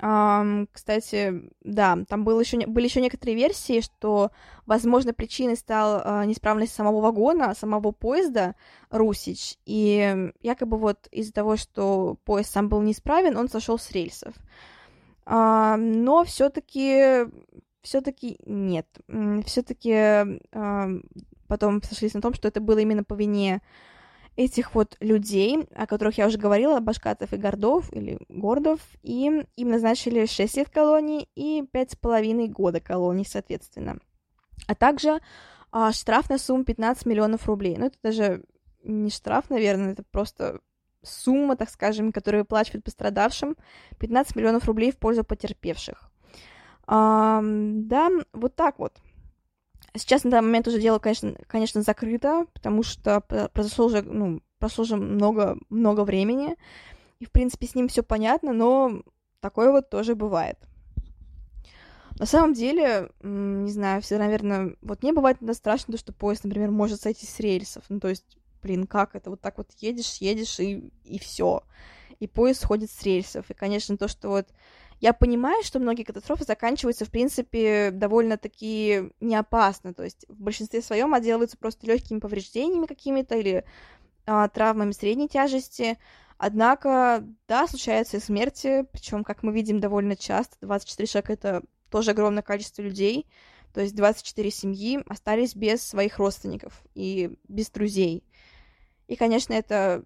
[0.03, 4.33] Um, кстати, да, там было еще, были еще некоторые версии, что,
[4.67, 8.57] возможно, причиной стал uh, неисправность самого вагона, самого поезда
[8.91, 14.35] Русич, и якобы вот из-за того, что поезд сам был неисправен, он сошел с рельсов.
[15.25, 17.27] Uh, но все-таки
[17.83, 18.89] все-таки нет.
[19.47, 21.01] Все-таки uh,
[21.47, 23.63] потом сошлись на том, что это было именно по вине
[24.37, 29.69] этих вот людей, о которых я уже говорила, Башкатов и Гордов, или Гордов, и им
[29.69, 33.99] назначили 6 лет колонии и 5,5 года колонии, соответственно.
[34.67, 35.21] А также
[35.71, 37.77] а, штраф на сумму 15 миллионов рублей.
[37.77, 38.45] Ну, это даже
[38.85, 40.61] не штраф, наверное, это просто
[41.03, 43.57] сумма, так скажем, которую выплачивают пострадавшим,
[43.99, 46.11] 15 миллионов рублей в пользу потерпевших.
[46.87, 48.99] А, да, вот так вот.
[49.95, 54.85] Сейчас на данный момент уже дело, конечно, конечно, закрыто, потому что произошло уже, ну, прошло
[54.85, 56.57] уже много, много времени,
[57.21, 59.03] и, в принципе, с ним все понятно, но
[59.41, 60.59] такое вот тоже бывает.
[62.19, 66.45] На самом деле, не знаю, все, наверное, вот мне бывает иногда страшно, то, что поезд,
[66.45, 67.85] например, может сойти с рельсов.
[67.89, 69.31] Ну, то есть, блин, как это?
[69.31, 71.65] Вот так вот едешь, едешь, и, и все.
[72.21, 73.51] И поезд сходит с рельсов.
[73.51, 74.49] И, конечно, то, что вот
[75.03, 79.93] я понимаю, что многие катастрофы заканчиваются, в принципе, довольно-таки не опасно.
[79.93, 83.65] То есть в большинстве своем отделываются просто легкими повреждениями какими-то или
[84.27, 85.99] а, травмами средней тяжести.
[86.39, 90.57] Однако, да, случаются и смерти, причем, как мы видим, довольно часто.
[90.61, 93.27] 24 человека— это тоже огромное количество людей.
[93.75, 98.23] То есть 24 семьи остались без своих родственников и без друзей.
[99.09, 100.05] И, конечно, это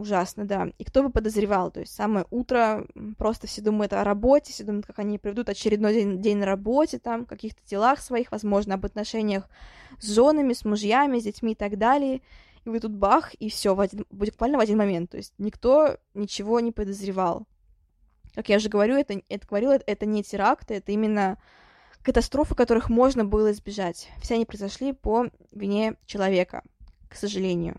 [0.00, 0.68] Ужасно, да.
[0.78, 2.86] И кто бы подозревал, то есть самое утро,
[3.18, 6.98] просто все думают о работе, все думают, как они проведут очередной день, день на работе,
[6.98, 9.46] там, каких-то делах своих, возможно, об отношениях
[10.00, 12.22] с женами, с мужьями, с детьми и так далее.
[12.64, 15.10] И вы тут бах, и все, в один, буквально в один момент.
[15.10, 17.46] То есть никто ничего не подозревал.
[18.34, 21.36] Как я уже говорю, это, это говорила, это не теракты, это именно
[22.02, 24.08] катастрофы, которых можно было избежать.
[24.22, 26.62] Все они произошли по вине человека,
[27.10, 27.78] к сожалению.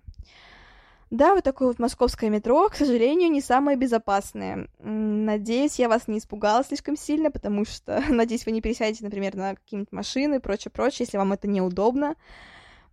[1.12, 4.70] Да, вот такое вот московское метро, к сожалению, не самое безопасное.
[4.80, 9.56] Надеюсь, я вас не испугала слишком сильно, потому что, надеюсь, вы не пересядете, например, на
[9.56, 12.16] какие-нибудь машины и прочее, прочее, если вам это неудобно.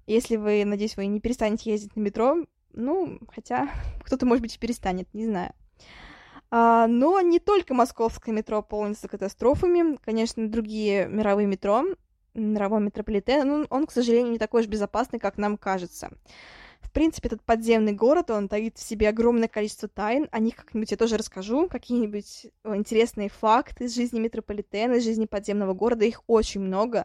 [0.09, 2.39] Если вы, надеюсь, вы не перестанете ездить на метро,
[2.73, 3.71] ну, хотя
[4.05, 5.53] кто-то, может быть, и перестанет, не знаю.
[6.51, 11.85] А, но не только московское метро полнится катастрофами, конечно, другие мировые метро,
[12.35, 16.11] мировой метрополитен, ну, он, к сожалению, не такой уж безопасный, как нам кажется.
[16.89, 20.27] В принципе, этот подземный город, он таит в себе огромное количество тайн.
[20.33, 21.69] О них как-нибудь я тоже расскажу.
[21.69, 26.07] Какие-нибудь э, интересные факты из жизни метрополитена, из жизни подземного города.
[26.07, 27.05] Их очень много.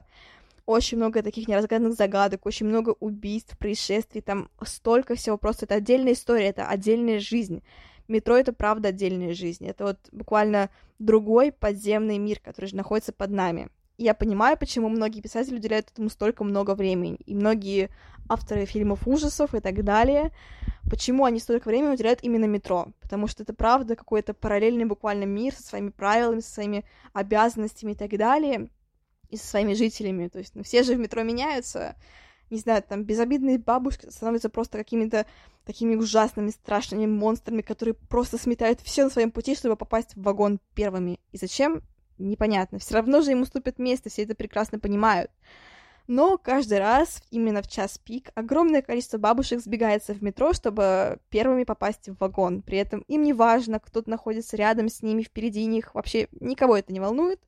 [0.65, 4.21] Очень много таких неразгаданных загадок, очень много убийств, происшествий.
[4.21, 5.37] Там столько всего.
[5.37, 7.61] Просто это отдельная история, это отдельная жизнь.
[8.07, 9.67] Метро— это правда отдельная жизнь.
[9.67, 15.21] Это вот буквально другой подземный мир, который же находится под нами я понимаю, почему многие
[15.21, 17.89] писатели уделяют этому столько много времени, и многие
[18.27, 20.31] авторы фильмов ужасов и так далее,
[20.89, 25.53] почему они столько времени уделяют именно метро, потому что это правда какой-то параллельный буквально мир
[25.53, 28.69] со своими правилами, со своими обязанностями и так далее,
[29.29, 31.95] и со своими жителями, то есть, ну, все же в метро меняются,
[32.49, 35.25] не знаю, там, безобидные бабушки становятся просто какими-то
[35.65, 40.59] такими ужасными, страшными монстрами, которые просто сметают все на своем пути, чтобы попасть в вагон
[40.75, 41.19] первыми.
[41.31, 41.81] И зачем?
[42.17, 42.79] Непонятно.
[42.79, 45.31] Все равно же им уступят место, все это прекрасно понимают.
[46.07, 51.63] Но каждый раз, именно в час пик, огромное количество бабушек сбегается в метро, чтобы первыми
[51.63, 52.61] попасть в вагон.
[52.61, 55.95] При этом им не важно, кто находится рядом с ними, впереди них.
[55.95, 57.39] Вообще никого это не волнует.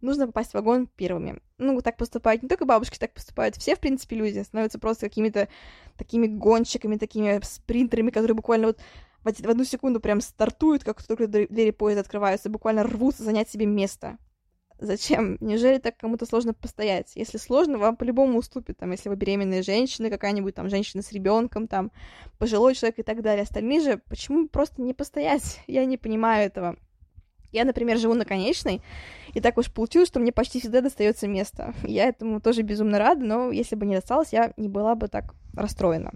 [0.00, 1.40] Нужно попасть в вагон первыми.
[1.58, 4.38] Ну, так поступают не только бабушки, так поступают все, в принципе, люди.
[4.40, 5.48] Становятся просто какими-то
[5.96, 8.78] такими гонщиками, такими спринтерами, которые буквально вот
[9.24, 14.18] в одну секунду прям стартуют, как только двери поезда открываются, буквально рвутся занять себе место.
[14.78, 15.38] Зачем?
[15.40, 17.12] Неужели так кому-то сложно постоять?
[17.14, 21.68] Если сложно, вам по-любому уступит, там, если вы беременная женщина, какая-нибудь там женщина с ребенком,
[21.68, 21.92] там,
[22.38, 23.44] пожилой человек и так далее.
[23.44, 25.60] Остальные же, почему просто не постоять?
[25.66, 26.76] Я не понимаю этого.
[27.52, 28.82] Я, например, живу на конечной,
[29.32, 31.72] и так уж получилось, что мне почти всегда достается место.
[31.84, 35.36] Я этому тоже безумно рада, но если бы не досталось, я не была бы так
[35.54, 36.12] расстроена.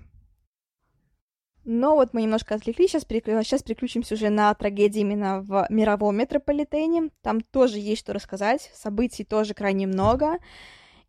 [1.71, 3.43] Но вот мы немножко отвлеклись, сейчас, переклю...
[3.43, 7.11] сейчас переключимся уже на трагедии именно в мировом метрополитене.
[7.21, 10.39] Там тоже есть что рассказать, событий тоже крайне много.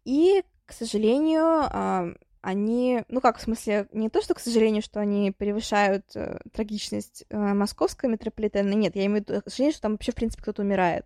[0.04, 2.10] И, к сожалению, а,
[2.42, 7.24] они, ну как, в смысле, не то, что, к сожалению, что они превышают э, трагичность
[7.30, 10.44] э, московского метрополитена, нет, я имею в виду, к сожалению, что там вообще, в принципе,
[10.44, 11.06] кто-то умирает.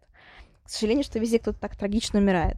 [0.63, 2.57] К сожалению, что везде кто-то так трагично умирает.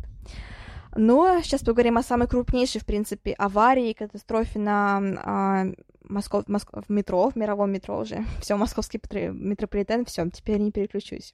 [0.95, 5.65] Но сейчас поговорим о самой крупнейшей, в принципе, аварии, катастрофе на а,
[6.03, 6.71] Москов, Моск...
[6.87, 8.25] метро, в мировом метро уже.
[8.41, 11.33] Все, московский метрополитен, все, теперь не переключусь.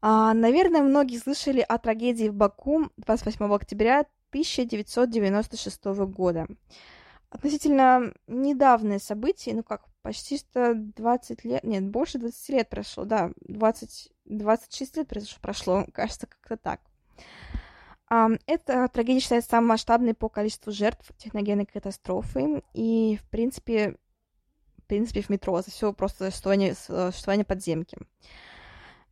[0.00, 6.46] А, наверное, многие слышали о трагедии в Баку 28 октября 1996 года.
[7.30, 13.30] Относительно недавнее событие, ну как, почти что 20 лет, нет, больше 20 лет прошло, да,
[13.40, 15.08] 20, 26 лет
[15.40, 16.80] прошло, кажется, как-то так.
[18.46, 23.96] Эта трагедия самой масштабной по количеству жертв техногенной катастрофы, и, в принципе,
[24.76, 27.96] в принципе, в метро, за все просто существование, существование подземки.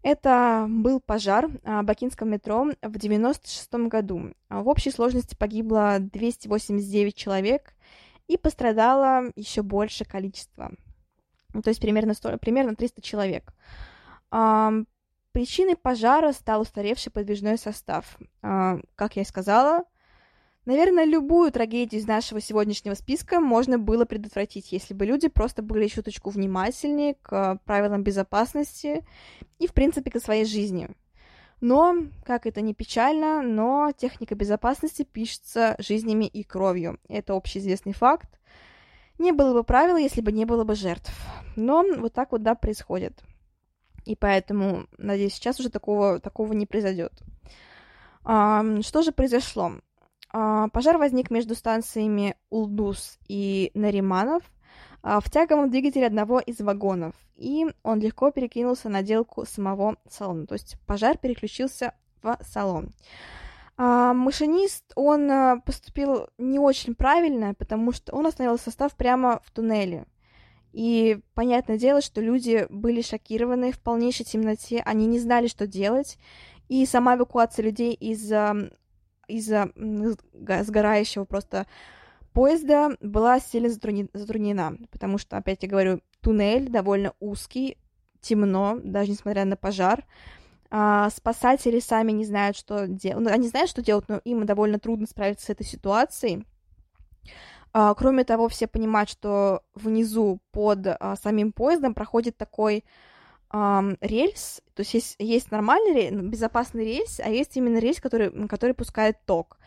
[0.03, 4.35] Это был пожар в Бакинском метро в 96 году.
[4.51, 7.75] В общей сложности погибло 289 человек
[8.29, 10.73] и пострадало еще больше количество.
[11.53, 13.55] То есть примерно, 100, примерно 300 человек.
[15.33, 18.19] Причиной пожара стал устаревший подвижной состав.
[18.43, 19.85] А, как я и сказала,
[20.65, 25.87] наверное, любую трагедию из нашего сегодняшнего списка можно было предотвратить, если бы люди просто были
[25.87, 29.05] чуточку внимательнее к правилам безопасности
[29.61, 30.91] и, в принципе, к своей жизни.
[31.61, 36.99] Но, как это не печально, но техника безопасности пишется жизнями и кровью.
[37.09, 38.41] Это общеизвестный факт.
[39.19, 41.13] Не было бы правил, если бы не было бы жертв.
[41.55, 43.23] Но вот так вот, да, происходит.
[44.05, 47.13] И поэтому, надеюсь, сейчас уже такого, такого не произойдет.
[48.25, 49.73] А, что же произошло?
[50.33, 54.43] А, пожар возник между станциями Улдус и Нариманов
[55.03, 60.47] а, в тяговом двигателе одного из вагонов, и он легко перекинулся на делку самого салона.
[60.47, 62.91] То есть пожар переключился в салон.
[63.77, 69.51] А, машинист, он а, поступил не очень правильно, потому что он остановил состав прямо в
[69.51, 70.05] туннеле.
[70.73, 76.19] И понятное дело, что люди были шокированы в полнейшей темноте, они не знали, что делать.
[76.69, 78.33] И сама эвакуация людей из,
[79.27, 79.47] из
[80.67, 81.67] сгорающего просто
[82.33, 87.77] поезда была сильно затруднена, потому что, опять я говорю, туннель довольно узкий,
[88.21, 90.05] темно, даже несмотря на пожар.
[90.71, 93.25] А, спасатели сами не знают, что делать.
[93.25, 96.45] Ну, они знают, что делать, но им довольно трудно справиться с этой ситуацией.
[97.73, 102.85] А, кроме того, все понимают, что внизу под а, самим поездом проходит такой
[103.53, 108.75] рельс, то есть есть, есть нормальный рельс, безопасный рельс, а есть именно рельс, который, который
[108.75, 109.59] пускает ток.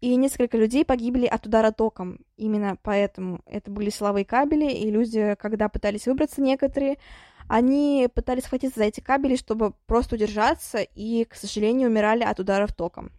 [0.00, 2.18] И несколько людей погибли от удара током.
[2.36, 6.98] Именно поэтому это были силовые кабели, и люди, когда пытались выбраться некоторые,
[7.46, 12.74] они пытались схватиться за эти кабели, чтобы просто удержаться, и, к сожалению, умирали от ударов
[12.74, 13.12] током.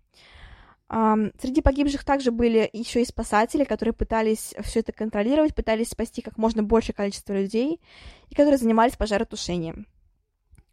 [1.40, 6.38] Среди погибших также были еще и спасатели, которые пытались все это контролировать, пытались спасти как
[6.38, 7.82] можно большее количество людей,
[8.30, 9.88] и которые занимались пожаротушением.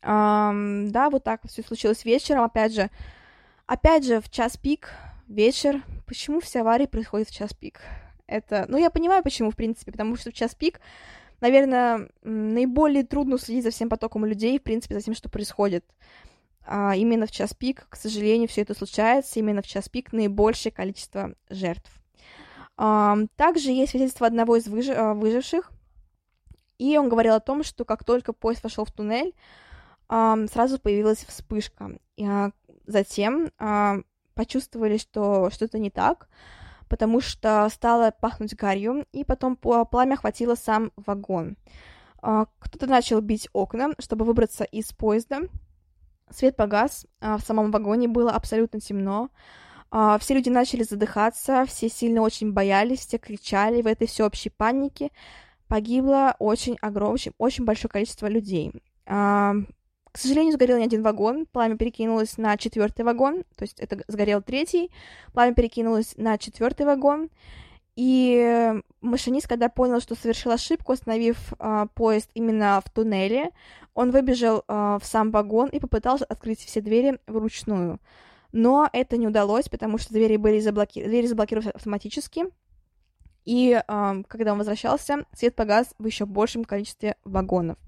[0.03, 2.91] Да, вот так все случилось вечером, опять же,
[3.67, 4.91] опять же, в час пик,
[5.27, 5.83] вечер.
[6.07, 7.81] Почему все аварии происходят в час пик?
[8.27, 10.81] Это, ну, я понимаю, почему, в принципе, потому что в час пик
[11.41, 15.85] наверное, наиболее трудно следить за всем потоком людей, в принципе, за тем, что происходит.
[16.73, 20.71] А именно в час пик, к сожалению, все это случается, именно в час пик наибольшее
[20.71, 21.91] количество жертв.
[22.77, 24.89] Также есть свидетельство одного из выж...
[24.89, 25.73] А, выживших,
[26.79, 29.35] и он говорил о том, что как только поезд вошел в туннель,
[30.09, 31.99] сразу появилась вспышка.
[32.23, 32.53] А,
[32.87, 33.51] затем
[34.35, 36.29] почувствовали, что что-то не так,
[36.89, 41.57] потому что стало пахнуть гарью, и потом пламя охватило сам вагон.
[42.21, 45.41] Кто-то начал бить окна, чтобы выбраться из поезда.
[46.31, 49.31] Свет погас, а в самом вагоне было абсолютно темно.
[49.91, 55.11] А, все люди начали задыхаться, все сильно очень боялись, все кричали в этой всеобщей панике.
[55.67, 58.73] Погибло очень огромное, очень большое количество людей.
[60.13, 64.43] К сожалению, сгорел не один вагон, пламя перекинулось на четвертый вагон, то есть это сгорел
[64.43, 64.91] третий,
[65.33, 67.31] пламя перекинулось на четвертый вагон,
[67.97, 73.51] и машинист, когда понял, что совершил ошибку, остановив э, поезд именно в туннеле,
[73.95, 77.99] он выбежал э, в сам вагон и попытался открыть все двери вручную.
[78.53, 81.05] Но это не удалось, потому что двери были заблоки...
[81.05, 82.47] двери заблокированы автоматически.
[83.45, 87.79] И э, когда он возвращался, свет погас в еще большем количестве вагонов.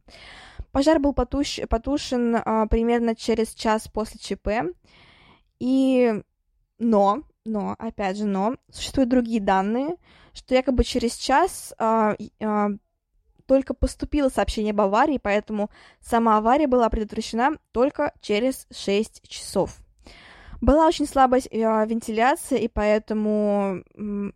[0.73, 1.61] Пожар был потуш...
[1.69, 4.75] потушен а, примерно через час после ЧП.
[5.59, 6.23] И...
[6.79, 9.97] Но, но, опять же, но, существуют другие данные,
[10.33, 12.69] что якобы через час а, а,
[13.47, 15.71] только поступило сообщение об аварии, поэтому
[16.01, 19.79] сама авария была предотвращена только через 6 часов.
[20.61, 23.83] Была очень слабая э, вентиляция, и поэтому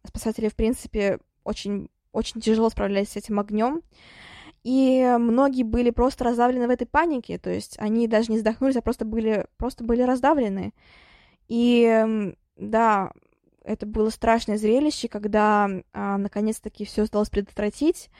[0.04, 3.82] спасатели, в принципе, очень, очень тяжело справлялись с этим огнем.
[4.64, 8.82] И многие были просто раздавлены в этой панике, то есть они даже не вздохнулись, а
[8.82, 10.74] просто были, просто были раздавлены.
[11.46, 13.12] И да,
[13.64, 18.10] это было страшное зрелище, когда а, наконец-таки все удалось предотвратить.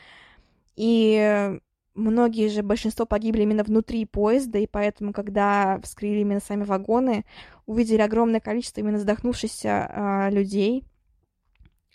[0.75, 1.59] И
[1.95, 7.25] многие же, большинство погибли именно внутри поезда, и поэтому, когда вскрыли именно сами вагоны,
[7.65, 10.85] увидели огромное количество именно задохнувшихся а, людей.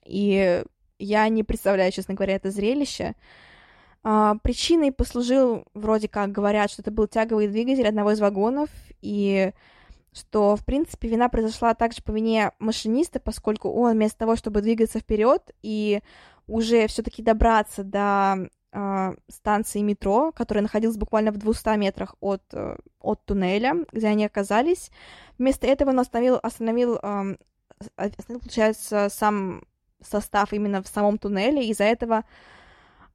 [0.06, 0.64] И
[0.98, 3.16] я не представляю, честно говоря, это зрелище.
[4.04, 8.70] А, причиной послужил, вроде как говорят, что это был тяговый двигатель одного из вагонов,
[9.02, 9.52] и
[10.14, 15.00] что, в принципе, вина произошла также по вине машиниста, поскольку он вместо того, чтобы двигаться
[15.00, 16.02] вперед и
[16.48, 22.76] уже все-таки добраться до э, станции метро, которая находилась буквально в 200 метрах от, э,
[23.00, 24.92] от туннеля, где они оказались,
[25.38, 27.36] вместо этого он остановил, остановил, э,
[27.96, 29.64] остановил, получается, сам
[30.02, 32.26] состав именно в самом туннеле, из-за этого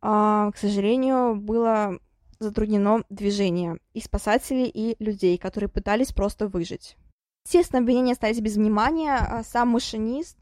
[0.01, 1.99] а, к сожалению, было
[2.39, 6.97] затруднено движение и спасателей, и людей, которые пытались просто выжить.
[7.47, 9.15] Естественно, обвинения остались без внимания.
[9.15, 10.37] А сам машинист,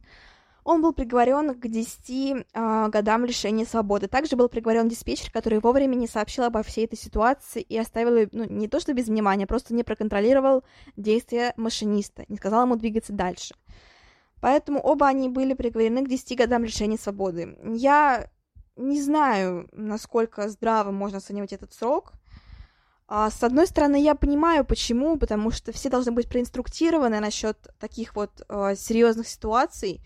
[0.64, 4.08] Он был приговорен к 10 э, а, годам лишения свободы.
[4.08, 8.44] Также был приговорен диспетчер, который вовремя не сообщил обо всей этой ситуации и оставил ну,
[8.44, 10.64] не то что без внимания, просто не проконтролировал
[10.96, 13.54] действия машиниста, не сказал ему двигаться дальше.
[14.40, 17.58] Поэтому оба они были приговорены к 10 годам лишения свободы.
[17.74, 18.30] Я
[18.76, 22.12] не знаю, насколько здраво можно оценивать этот срок.
[23.06, 28.16] А, с одной стороны, я понимаю, почему, потому что все должны быть проинструктированы насчет таких
[28.16, 30.00] вот а, серьезных ситуаций,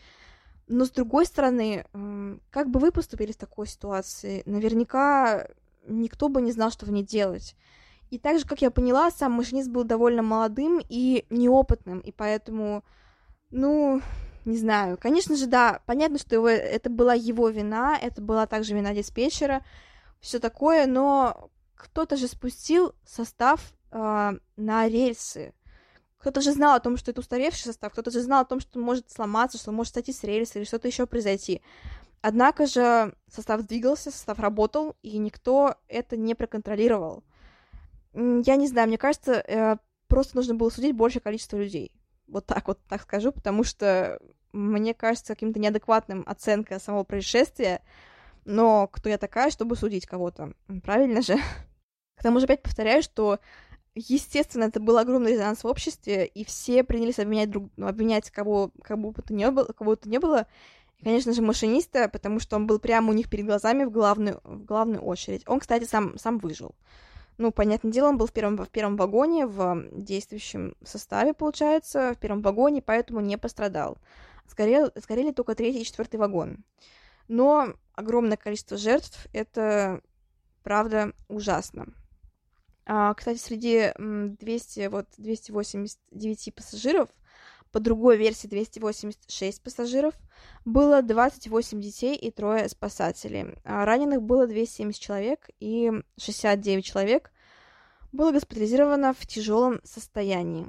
[0.66, 1.86] но с другой стороны,
[2.50, 4.42] как бы вы поступили в такой ситуации?
[4.44, 5.48] Наверняка
[5.86, 7.56] никто бы не знал, что в ней делать.
[8.10, 12.84] И также, как я поняла, сам машинист был довольно молодым и неопытным, и поэтому,
[13.50, 14.02] ну,
[14.44, 14.98] не знаю.
[14.98, 19.64] Конечно же, да, понятно, что его, это была его вина, это была также вина диспетчера,
[20.20, 25.54] все такое, но кто-то же спустил состав э, на рельсы.
[26.18, 28.80] Кто-то же знал о том, что это устаревший состав, кто-то же знал о том, что
[28.80, 31.62] может сломаться, что может сойти с рельса или что-то еще произойти.
[32.20, 37.22] Однако же состав двигался, состав работал, и никто это не проконтролировал.
[38.12, 39.76] Я не знаю, мне кажется, э,
[40.08, 41.92] просто нужно было судить большее количество людей.
[42.28, 44.20] Вот так вот так скажу, потому что
[44.52, 47.82] мне кажется каким-то неадекватным оценка самого происшествия,
[48.44, 50.52] но кто я такая, чтобы судить кого-то?
[50.82, 51.36] Правильно же?
[52.16, 53.40] К тому же опять повторяю, что
[54.00, 58.70] Естественно, это был огромный резонанс в обществе, и все принялись обвинять друг, ну, обвинять кого,
[58.80, 60.46] кого бы то не было, кого то не было.
[60.98, 64.40] И, конечно же, машиниста, потому что он был прямо у них перед глазами в главную,
[64.44, 65.42] в главную очередь.
[65.46, 66.76] Он, кстати, сам, сам выжил.
[67.38, 72.18] Ну, понятное дело, он был в первом, в первом вагоне, в действующем составе, получается, в
[72.18, 73.98] первом вагоне, поэтому не пострадал.
[74.48, 76.64] Сгорел, сгорели только третий и четвертый вагон.
[77.28, 80.00] Но огромное количество жертв— это,
[80.64, 81.86] правда, ужасно.
[82.86, 87.08] А, кстати, среди 200, вот, 289 пассажиров,
[87.72, 90.14] по другой версии 286 пассажиров,
[90.64, 93.54] было 28 детей и трое спасателей.
[93.64, 97.32] А раненых было 270 человек, и 69 человек
[98.12, 100.66] было госпитализировано в тяжелом состоянии.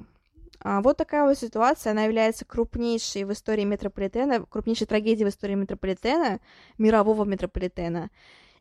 [0.62, 5.56] А вот такая вот ситуация, она является крупнейшей в истории метрополитена, крупнейшей трагедией в истории
[5.56, 6.42] метрополитена,
[6.78, 8.10] мирового метрополитена.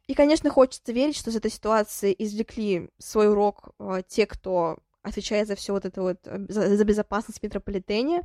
[0.06, 5.48] И, конечно, хочется верить, что из этой ситуации извлекли свой урок э, те, кто отвечает
[5.48, 8.22] за все вот это вот, э, за, за безопасность в метрополитене,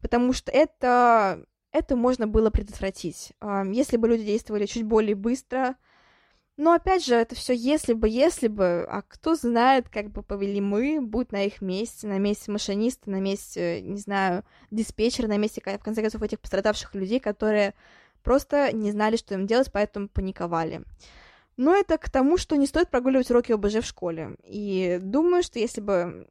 [0.00, 3.32] потому что это, это можно было предотвратить,
[3.72, 5.76] если бы люди действовали чуть более быстро.
[6.58, 10.62] Но опять же, это все если бы, если бы, а кто знает, как бы повели
[10.62, 15.60] мы, будь на их месте, на месте машиниста, на месте, не знаю, диспетчера, на месте,
[15.60, 17.74] в конце концов, этих пострадавших людей, которые
[18.22, 20.82] просто не знали, что им делать, поэтому паниковали.
[21.56, 24.36] Но это к тому, что не стоит прогуливать уроки ОБЖ в школе.
[24.44, 26.28] И думаю, что если бы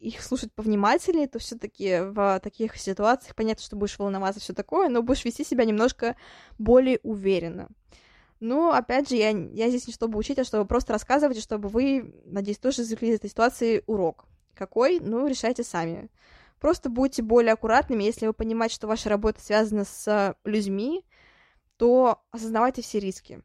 [0.00, 5.02] их слушать повнимательнее, то все-таки в таких ситуациях понятно, что будешь волноваться, все такое, но
[5.02, 6.16] будешь вести себя немножко
[6.58, 7.68] более уверенно.
[8.40, 11.68] Но, опять же, я, я здесь не чтобы учить, а чтобы просто рассказывать, и чтобы
[11.68, 14.24] вы, надеюсь, тоже извлекли из этой ситуации урок.
[14.54, 14.98] Какой?
[14.98, 16.10] Ну, решайте сами.
[16.58, 21.04] Просто будьте более аккуратными, если вы понимаете, что ваша работа связана с людьми,
[21.76, 23.42] то осознавайте все риски.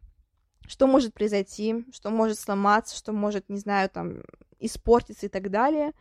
[0.68, 4.22] Что может произойти, что может сломаться, что может, не знаю, там,
[4.59, 5.93] испортиться и так далее.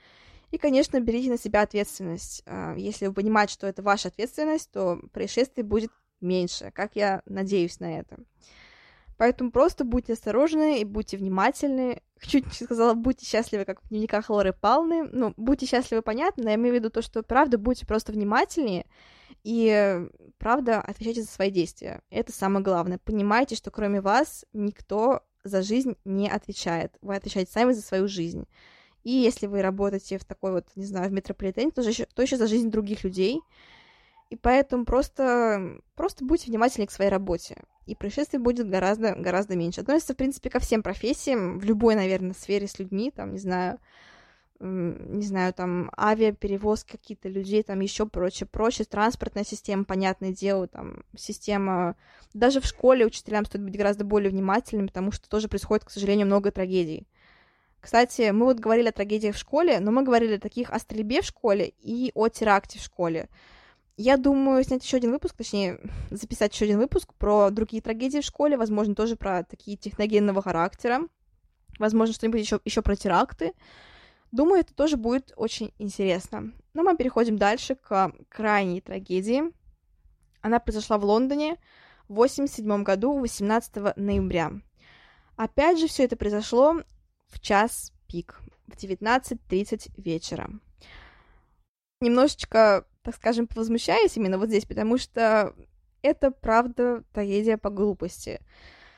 [0.50, 2.42] И, конечно, берите на себя ответственность.
[2.46, 5.90] А, если вы понимаете, что это ваша ответственность, то происшествий будет
[6.20, 8.18] меньше, как я надеюсь на это.
[9.18, 12.02] Поэтому просто будьте осторожны и будьте внимательны.
[12.20, 15.04] Чуть не сказала, будьте счастливы, как в дневниках Лоры Палны.
[15.04, 18.86] Ну, будьте счастливы, понятно, но я имею в виду то, что, правда, будьте просто внимательнее
[19.48, 22.02] и, правда, отвечайте за свои действия.
[22.10, 22.98] Это самое главное.
[22.98, 26.96] Понимайте, что кроме вас никто за жизнь не отвечает.
[27.00, 28.48] Вы отвечаете сами за свою жизнь.
[29.04, 32.38] И если вы работаете в такой вот, не знаю, в метрополитене, то, еще, то еще
[32.38, 33.40] за жизнь других людей.
[34.30, 37.62] И поэтому просто, просто будьте внимательны к своей работе.
[37.86, 39.82] И происшествий будет гораздо, гораздо меньше.
[39.82, 43.78] Относится, в принципе, ко всем профессиям, в любой, наверное, сфере с людьми, там, не знаю,
[44.60, 51.02] не знаю, там, авиаперевозки какие-то людей, там, еще прочее, прочее, транспортная система, понятное дело, там,
[51.16, 51.96] система...
[52.34, 56.26] Даже в школе учителям стоит быть гораздо более внимательными, потому что тоже происходит, к сожалению,
[56.26, 57.06] много трагедий.
[57.80, 61.22] Кстати, мы вот говорили о трагедиях в школе, но мы говорили о таких о стрельбе
[61.22, 63.28] в школе и о теракте в школе.
[63.96, 65.78] Я думаю снять еще один выпуск, точнее,
[66.10, 71.02] записать еще один выпуск про другие трагедии в школе, возможно, тоже про такие техногенного характера,
[71.78, 73.52] возможно, что-нибудь еще, еще про теракты.
[74.36, 76.52] Думаю, это тоже будет очень интересно.
[76.74, 79.44] Но мы переходим дальше к крайней трагедии.
[80.42, 81.56] Она произошла в Лондоне
[82.06, 84.52] в 1987 году, 18 ноября.
[85.36, 86.82] Опять же, все это произошло
[87.28, 90.50] в час пик, в 19.30 вечера.
[92.02, 95.54] Немножечко, так скажем, возмущаюсь именно вот здесь, потому что
[96.02, 98.42] это правда трагедия по глупости.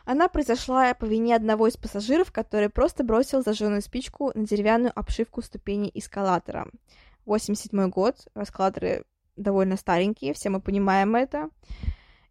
[0.08, 5.42] Она произошла по вине одного из пассажиров, который просто бросил зажженную спичку на деревянную обшивку
[5.42, 6.70] ступени эскалатора.
[7.26, 9.04] 87 год, эскалаторы
[9.36, 11.50] довольно старенькие, все мы понимаем это.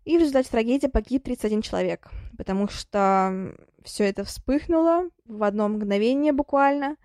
[0.06, 3.54] И в результате трагедии погиб 31 человек, потому что
[3.84, 6.96] все это вспыхнуло в одно мгновение буквально,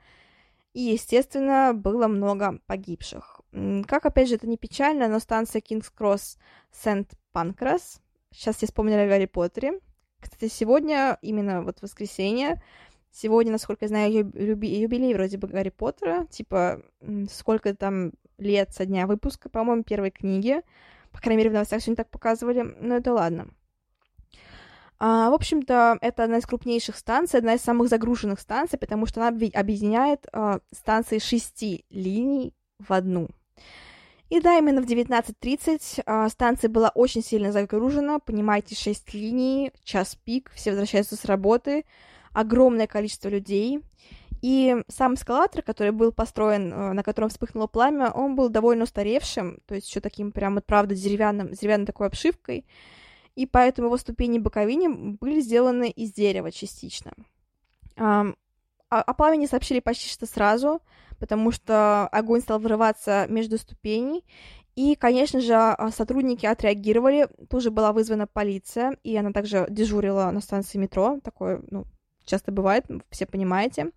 [0.72, 3.42] и, естественно, было много погибших.
[3.86, 6.38] Как, опять же, это не печально, но станция Кингс Кросс
[6.70, 8.00] Сент-Панкрас,
[8.30, 9.78] сейчас я вспомнила о Гарри Поттере,
[10.22, 12.62] кстати, сегодня, именно вот воскресенье,
[13.10, 16.82] сегодня, насколько я знаю, юби- юбилей вроде бы Гарри Поттера, типа,
[17.30, 20.62] сколько там лет со дня выпуска, по-моему, первой книги.
[21.10, 23.48] По крайней мере, в новостях сегодня так показывали, но это ладно.
[24.98, 29.20] А, в общем-то, это одна из крупнейших станций, одна из самых загруженных станций, потому что
[29.20, 33.28] она объединяет а, станции шести линий в одну.
[34.32, 40.16] И да, именно в 19.30 а, станция была очень сильно загружена, понимаете, 6 линий, час
[40.24, 41.84] пик, все возвращаются с работы,
[42.32, 43.80] огромное количество людей.
[44.40, 49.58] И сам эскалатор, который был построен, а, на котором вспыхнуло пламя, он был довольно устаревшим,
[49.66, 52.64] то есть еще таким прям вот правда деревянным, деревянной такой обшивкой,
[53.36, 57.12] и поэтому его ступени боковине были сделаны из дерева частично.
[57.98, 58.32] А,
[58.88, 60.80] о пламени сообщили почти что сразу,
[61.22, 64.24] потому что огонь стал вырываться между ступеней.
[64.74, 67.28] И, конечно же, а, сотрудники отреагировали.
[67.48, 71.20] Тоже была вызвана полиция, и она также дежурила на станции метро.
[71.22, 71.84] Такое, ну,
[72.24, 73.92] часто бывает, все понимаете.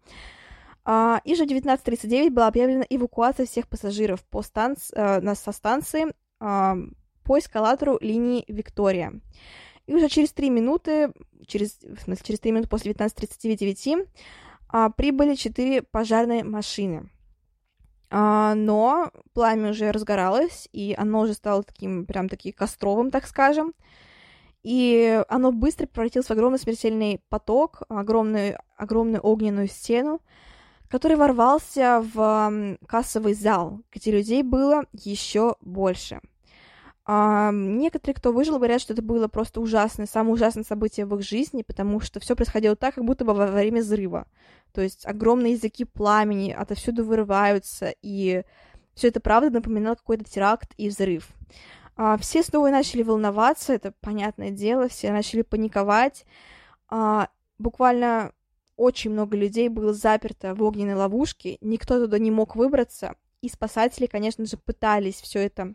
[0.83, 6.13] А, и же в 19.39 была объявлена эвакуация всех пассажиров по станции, э, со станции
[6.39, 6.77] а,
[7.23, 9.19] по эскалатору линии Виктория.
[9.87, 11.11] И уже через 3 минуты,
[11.47, 14.07] через, в смысле, через 3 минуты после 19.39
[14.95, 17.09] прибыли 4 пожарные машины.
[18.09, 23.73] А, но пламя уже разгоралось, и оно уже стало таким, прям таки костровым, так скажем.
[24.63, 30.21] И оно быстро превратилось в огромный смертельный поток, огромную, огромную огненную стену,
[30.89, 36.19] который ворвался в кассовый зал, где людей было еще больше.
[37.07, 41.21] А, некоторые, кто выжил, говорят, что это было просто ужасное, самое ужасное событие в их
[41.21, 44.25] жизни, потому что все происходило так, как будто бы во время взрыва.
[44.75, 48.43] То есть огромные языки пламени отовсюду вырываются, и
[48.93, 51.29] все это правда напоминало какой-то теракт и взрыв.
[51.95, 56.25] А, все снова начали волноваться, это понятное дело, все начали паниковать.
[56.89, 58.33] А, буквально
[58.75, 64.07] очень много людей было заперто в огненной ловушке, никто туда не мог выбраться, и спасатели,
[64.07, 65.73] конечно же, пытались все это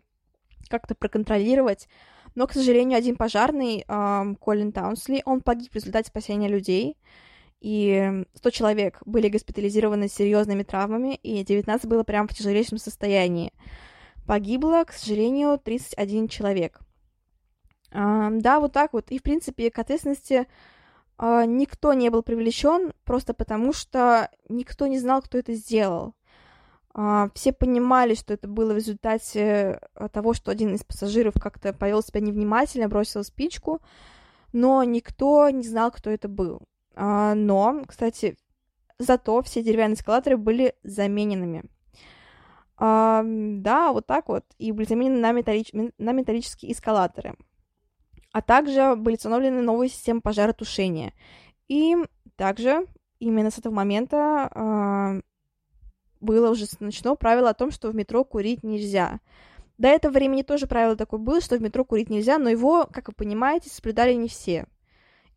[0.69, 1.87] как-то проконтролировать,
[2.35, 6.97] но, к сожалению, один пожарный, э, Колин Таунсли, он погиб в результате спасения людей,
[7.61, 13.53] и 100 человек были госпитализированы с серьезными травмами, и 19 было прямо в тяжелейшем состоянии.
[14.25, 16.79] Погибло, к сожалению, 31 человек.
[17.91, 19.11] А, да, вот так вот.
[19.11, 20.47] И, в принципе, к ответственности
[21.17, 26.15] а, никто не был привлечен, просто потому что никто не знал, кто это сделал.
[26.93, 29.79] А, все понимали, что это было в результате
[30.11, 33.81] того, что один из пассажиров как-то повел себя невнимательно, бросил спичку,
[34.51, 36.63] но никто не знал, кто это был.
[37.03, 38.37] А, но, кстати,
[38.99, 41.63] зато все деревянные эскалаторы были замененными.
[42.77, 44.45] А, да, вот так вот.
[44.59, 45.71] И были заменены на, металлич...
[45.73, 47.33] на металлические эскалаторы.
[48.31, 51.13] А также были установлены новые системы пожаротушения.
[51.67, 51.95] И
[52.35, 52.85] также
[53.17, 55.21] именно с этого момента а,
[56.19, 59.21] было уже начало правило о том, что в метро курить нельзя.
[59.79, 63.07] До этого времени тоже правило такое было, что в метро курить нельзя, но его, как
[63.07, 64.67] вы понимаете, соблюдали не все.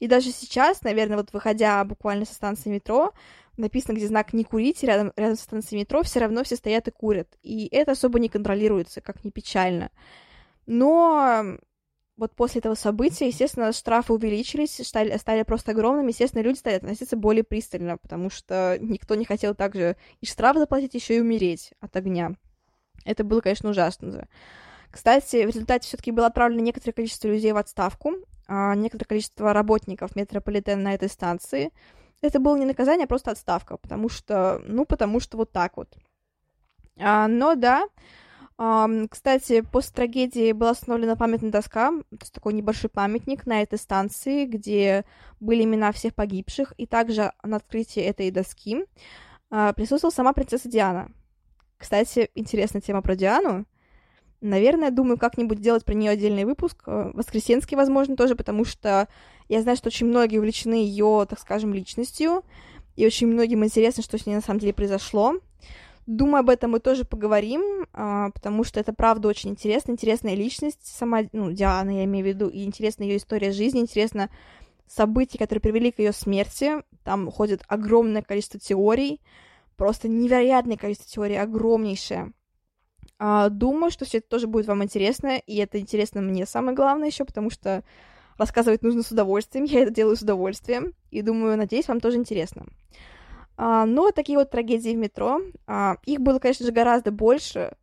[0.01, 3.12] И даже сейчас, наверное, вот выходя буквально со станции метро,
[3.57, 6.90] написано, где знак «не курить», рядом, рядом со станцией метро все равно все стоят и
[6.90, 7.28] курят.
[7.42, 9.90] И это особо не контролируется, как ни печально.
[10.66, 11.59] Но
[12.16, 17.16] вот после этого события, естественно, штрафы увеличились, стали, стали просто огромными, естественно, люди стали относиться
[17.16, 21.97] более пристально, потому что никто не хотел также и штраф заплатить, еще и умереть от
[21.97, 22.34] огня.
[23.05, 24.28] Это было, конечно, ужасно.
[24.90, 28.12] Кстати, в результате все-таки было отправлено некоторое количество людей в отставку,
[28.49, 31.72] некоторое количество работников метрополитена на этой станции.
[32.20, 35.95] Это было не наказание, а просто отставка, потому что, ну, потому что вот так вот.
[36.99, 37.86] А, но да,
[38.57, 43.78] а, кстати, после трагедии была установлена памятная доска, то есть такой небольшой памятник на этой
[43.78, 45.05] станции, где
[45.40, 48.84] были имена всех погибших, и также на открытии этой доски
[49.51, 51.11] а, присутствовала сама принцесса Диана.
[51.76, 53.66] Кстати, интересная тема про Диану.
[54.45, 59.09] Наверное, думаю, как-нибудь сделать про нее отдельный выпуск, э, воскресенский, возможно, тоже, потому что
[59.49, 62.45] я знаю, что очень многие увлечены ее, так скажем, личностью,
[62.95, 65.36] и очень многим интересно, что с ней на самом деле произошло.
[66.07, 70.80] Думаю, об этом мы тоже поговорим, а, потому что это правда очень интересно, интересная личность
[70.82, 74.28] сама, ну, Диана, я имею в виду, и интересна ее история жизни, интересно
[74.86, 76.82] события, которые привели к ее смерти.
[77.03, 79.22] Там ходит огромное количество теорий,
[79.78, 82.34] просто невероятное количество теорий, огромнейшее.
[83.19, 87.09] А, думаю, что все это тоже будет вам интересно, и это интересно мне самое главное
[87.09, 87.85] еще, потому что
[88.37, 92.67] рассказывать нужно с удовольствием, я это делаю с удовольствием, и думаю, надеюсь, вам тоже интересно.
[93.57, 97.77] А, но такие вот трагедии в метро, а, их было, конечно же, гораздо больше,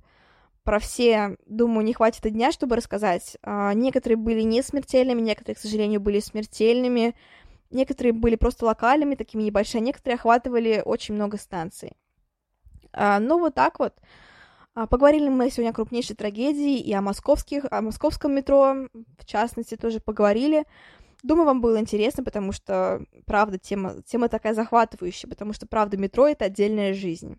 [0.64, 3.36] про все, думаю, не хватит и дня, чтобы рассказать.
[3.44, 7.16] Некоторые были не смертельными, некоторые, к сожалению, были смертельными,
[7.72, 11.94] некоторые были просто локальными, такими небольшими, некоторые охватывали очень много станций.
[12.94, 13.96] Ну, вот так вот.
[14.74, 19.76] А, поговорили мы сегодня о крупнейшей трагедии и о московских, о московском метро, в частности,
[19.76, 20.66] тоже поговорили.
[21.24, 26.26] Думаю, вам было интересно, потому что, правда, тема, тема такая захватывающая, потому что, правда, метро—
[26.28, 27.38] это отдельная жизнь.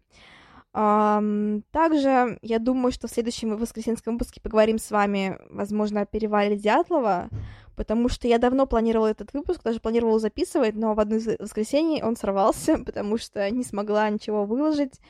[0.72, 7.28] Также я думаю, что в следующем воскресенском выпуске поговорим с вами, возможно, о перевале Дятлова,
[7.76, 12.02] потому что я давно планировала этот выпуск, даже планировала записывать, но в одно из воскресений
[12.02, 15.00] он сорвался, потому что не смогла ничего выложить,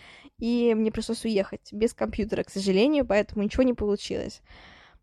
[0.43, 4.43] и мне пришлось уехать без компьютера, к сожалению, поэтому ничего не получилось.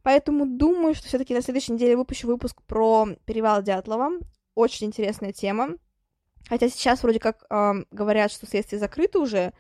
[0.04, 4.12] Поэтому думаю, что все-таки на следующей неделе выпущу выпуск про перевал Дятлова.
[4.54, 5.78] Очень интересная тема.
[6.50, 9.54] Хотя сейчас вроде как э, говорят, что следствие закрыто уже,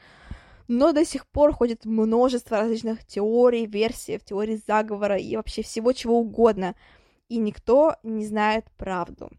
[0.67, 6.19] но до сих пор ходит множество различных теорий, версий, теорий заговора и вообще всего чего
[6.19, 6.75] угодно,
[7.29, 9.29] и никто не знает правду.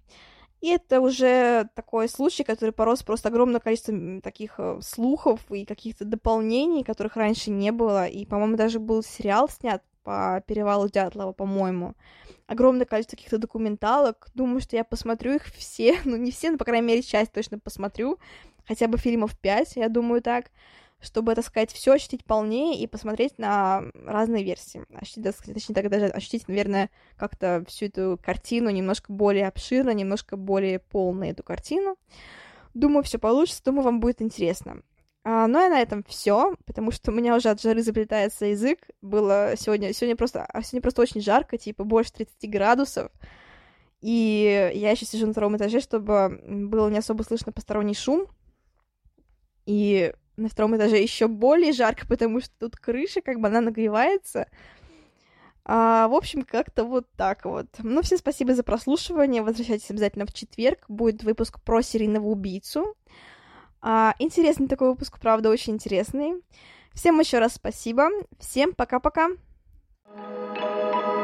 [0.60, 6.04] И это уже такой случай, который порос просто огромное количество таких э, слухов и каких-то
[6.04, 8.06] дополнений, которых раньше не было.
[8.06, 11.94] И, по-моему, даже был сериал снят по перевалу Дятлова, по-моему.
[12.46, 14.28] Огромное количество каких-то документалок.
[14.34, 15.98] Думаю, что я посмотрю их все.
[16.04, 18.18] Ну, не все, но, по крайней мере, часть точно посмотрю.
[18.66, 20.50] Хотя бы фильмов 5, я думаю, так
[21.00, 24.84] чтобы, так сказать, все ощутить полнее и посмотреть на разные версии.
[24.94, 30.78] Ощутить, точнее, так даже ощутить, наверное, как-то всю эту картину немножко более обширно, немножко более
[30.78, 31.96] полно эту картину.
[32.74, 34.82] Думаю, все получится, думаю, вам будет интересно.
[35.22, 38.78] А, ну и на этом все, потому что у меня уже от жары заплетается язык.
[39.02, 43.10] Было сегодня, сегодня просто, а сегодня просто очень жарко, типа больше 30 градусов.
[44.00, 48.26] И я еще сижу на втором этаже, чтобы было не особо слышно посторонний шум.
[49.66, 54.48] И на втором этаже еще более жарко, потому что тут крыша, как бы она нагревается.
[55.64, 57.66] А, в общем, как-то вот так вот.
[57.78, 59.42] Ну, всем спасибо за прослушивание.
[59.42, 60.84] Возвращайтесь обязательно в четверг.
[60.88, 62.94] Будет выпуск про серийного убийцу.
[63.82, 66.42] А, интересный такой выпуск, правда, очень интересный.
[66.92, 68.08] Всем еще раз спасибо.
[68.38, 69.28] Всем пока-пока.
[70.12, 71.19] thank you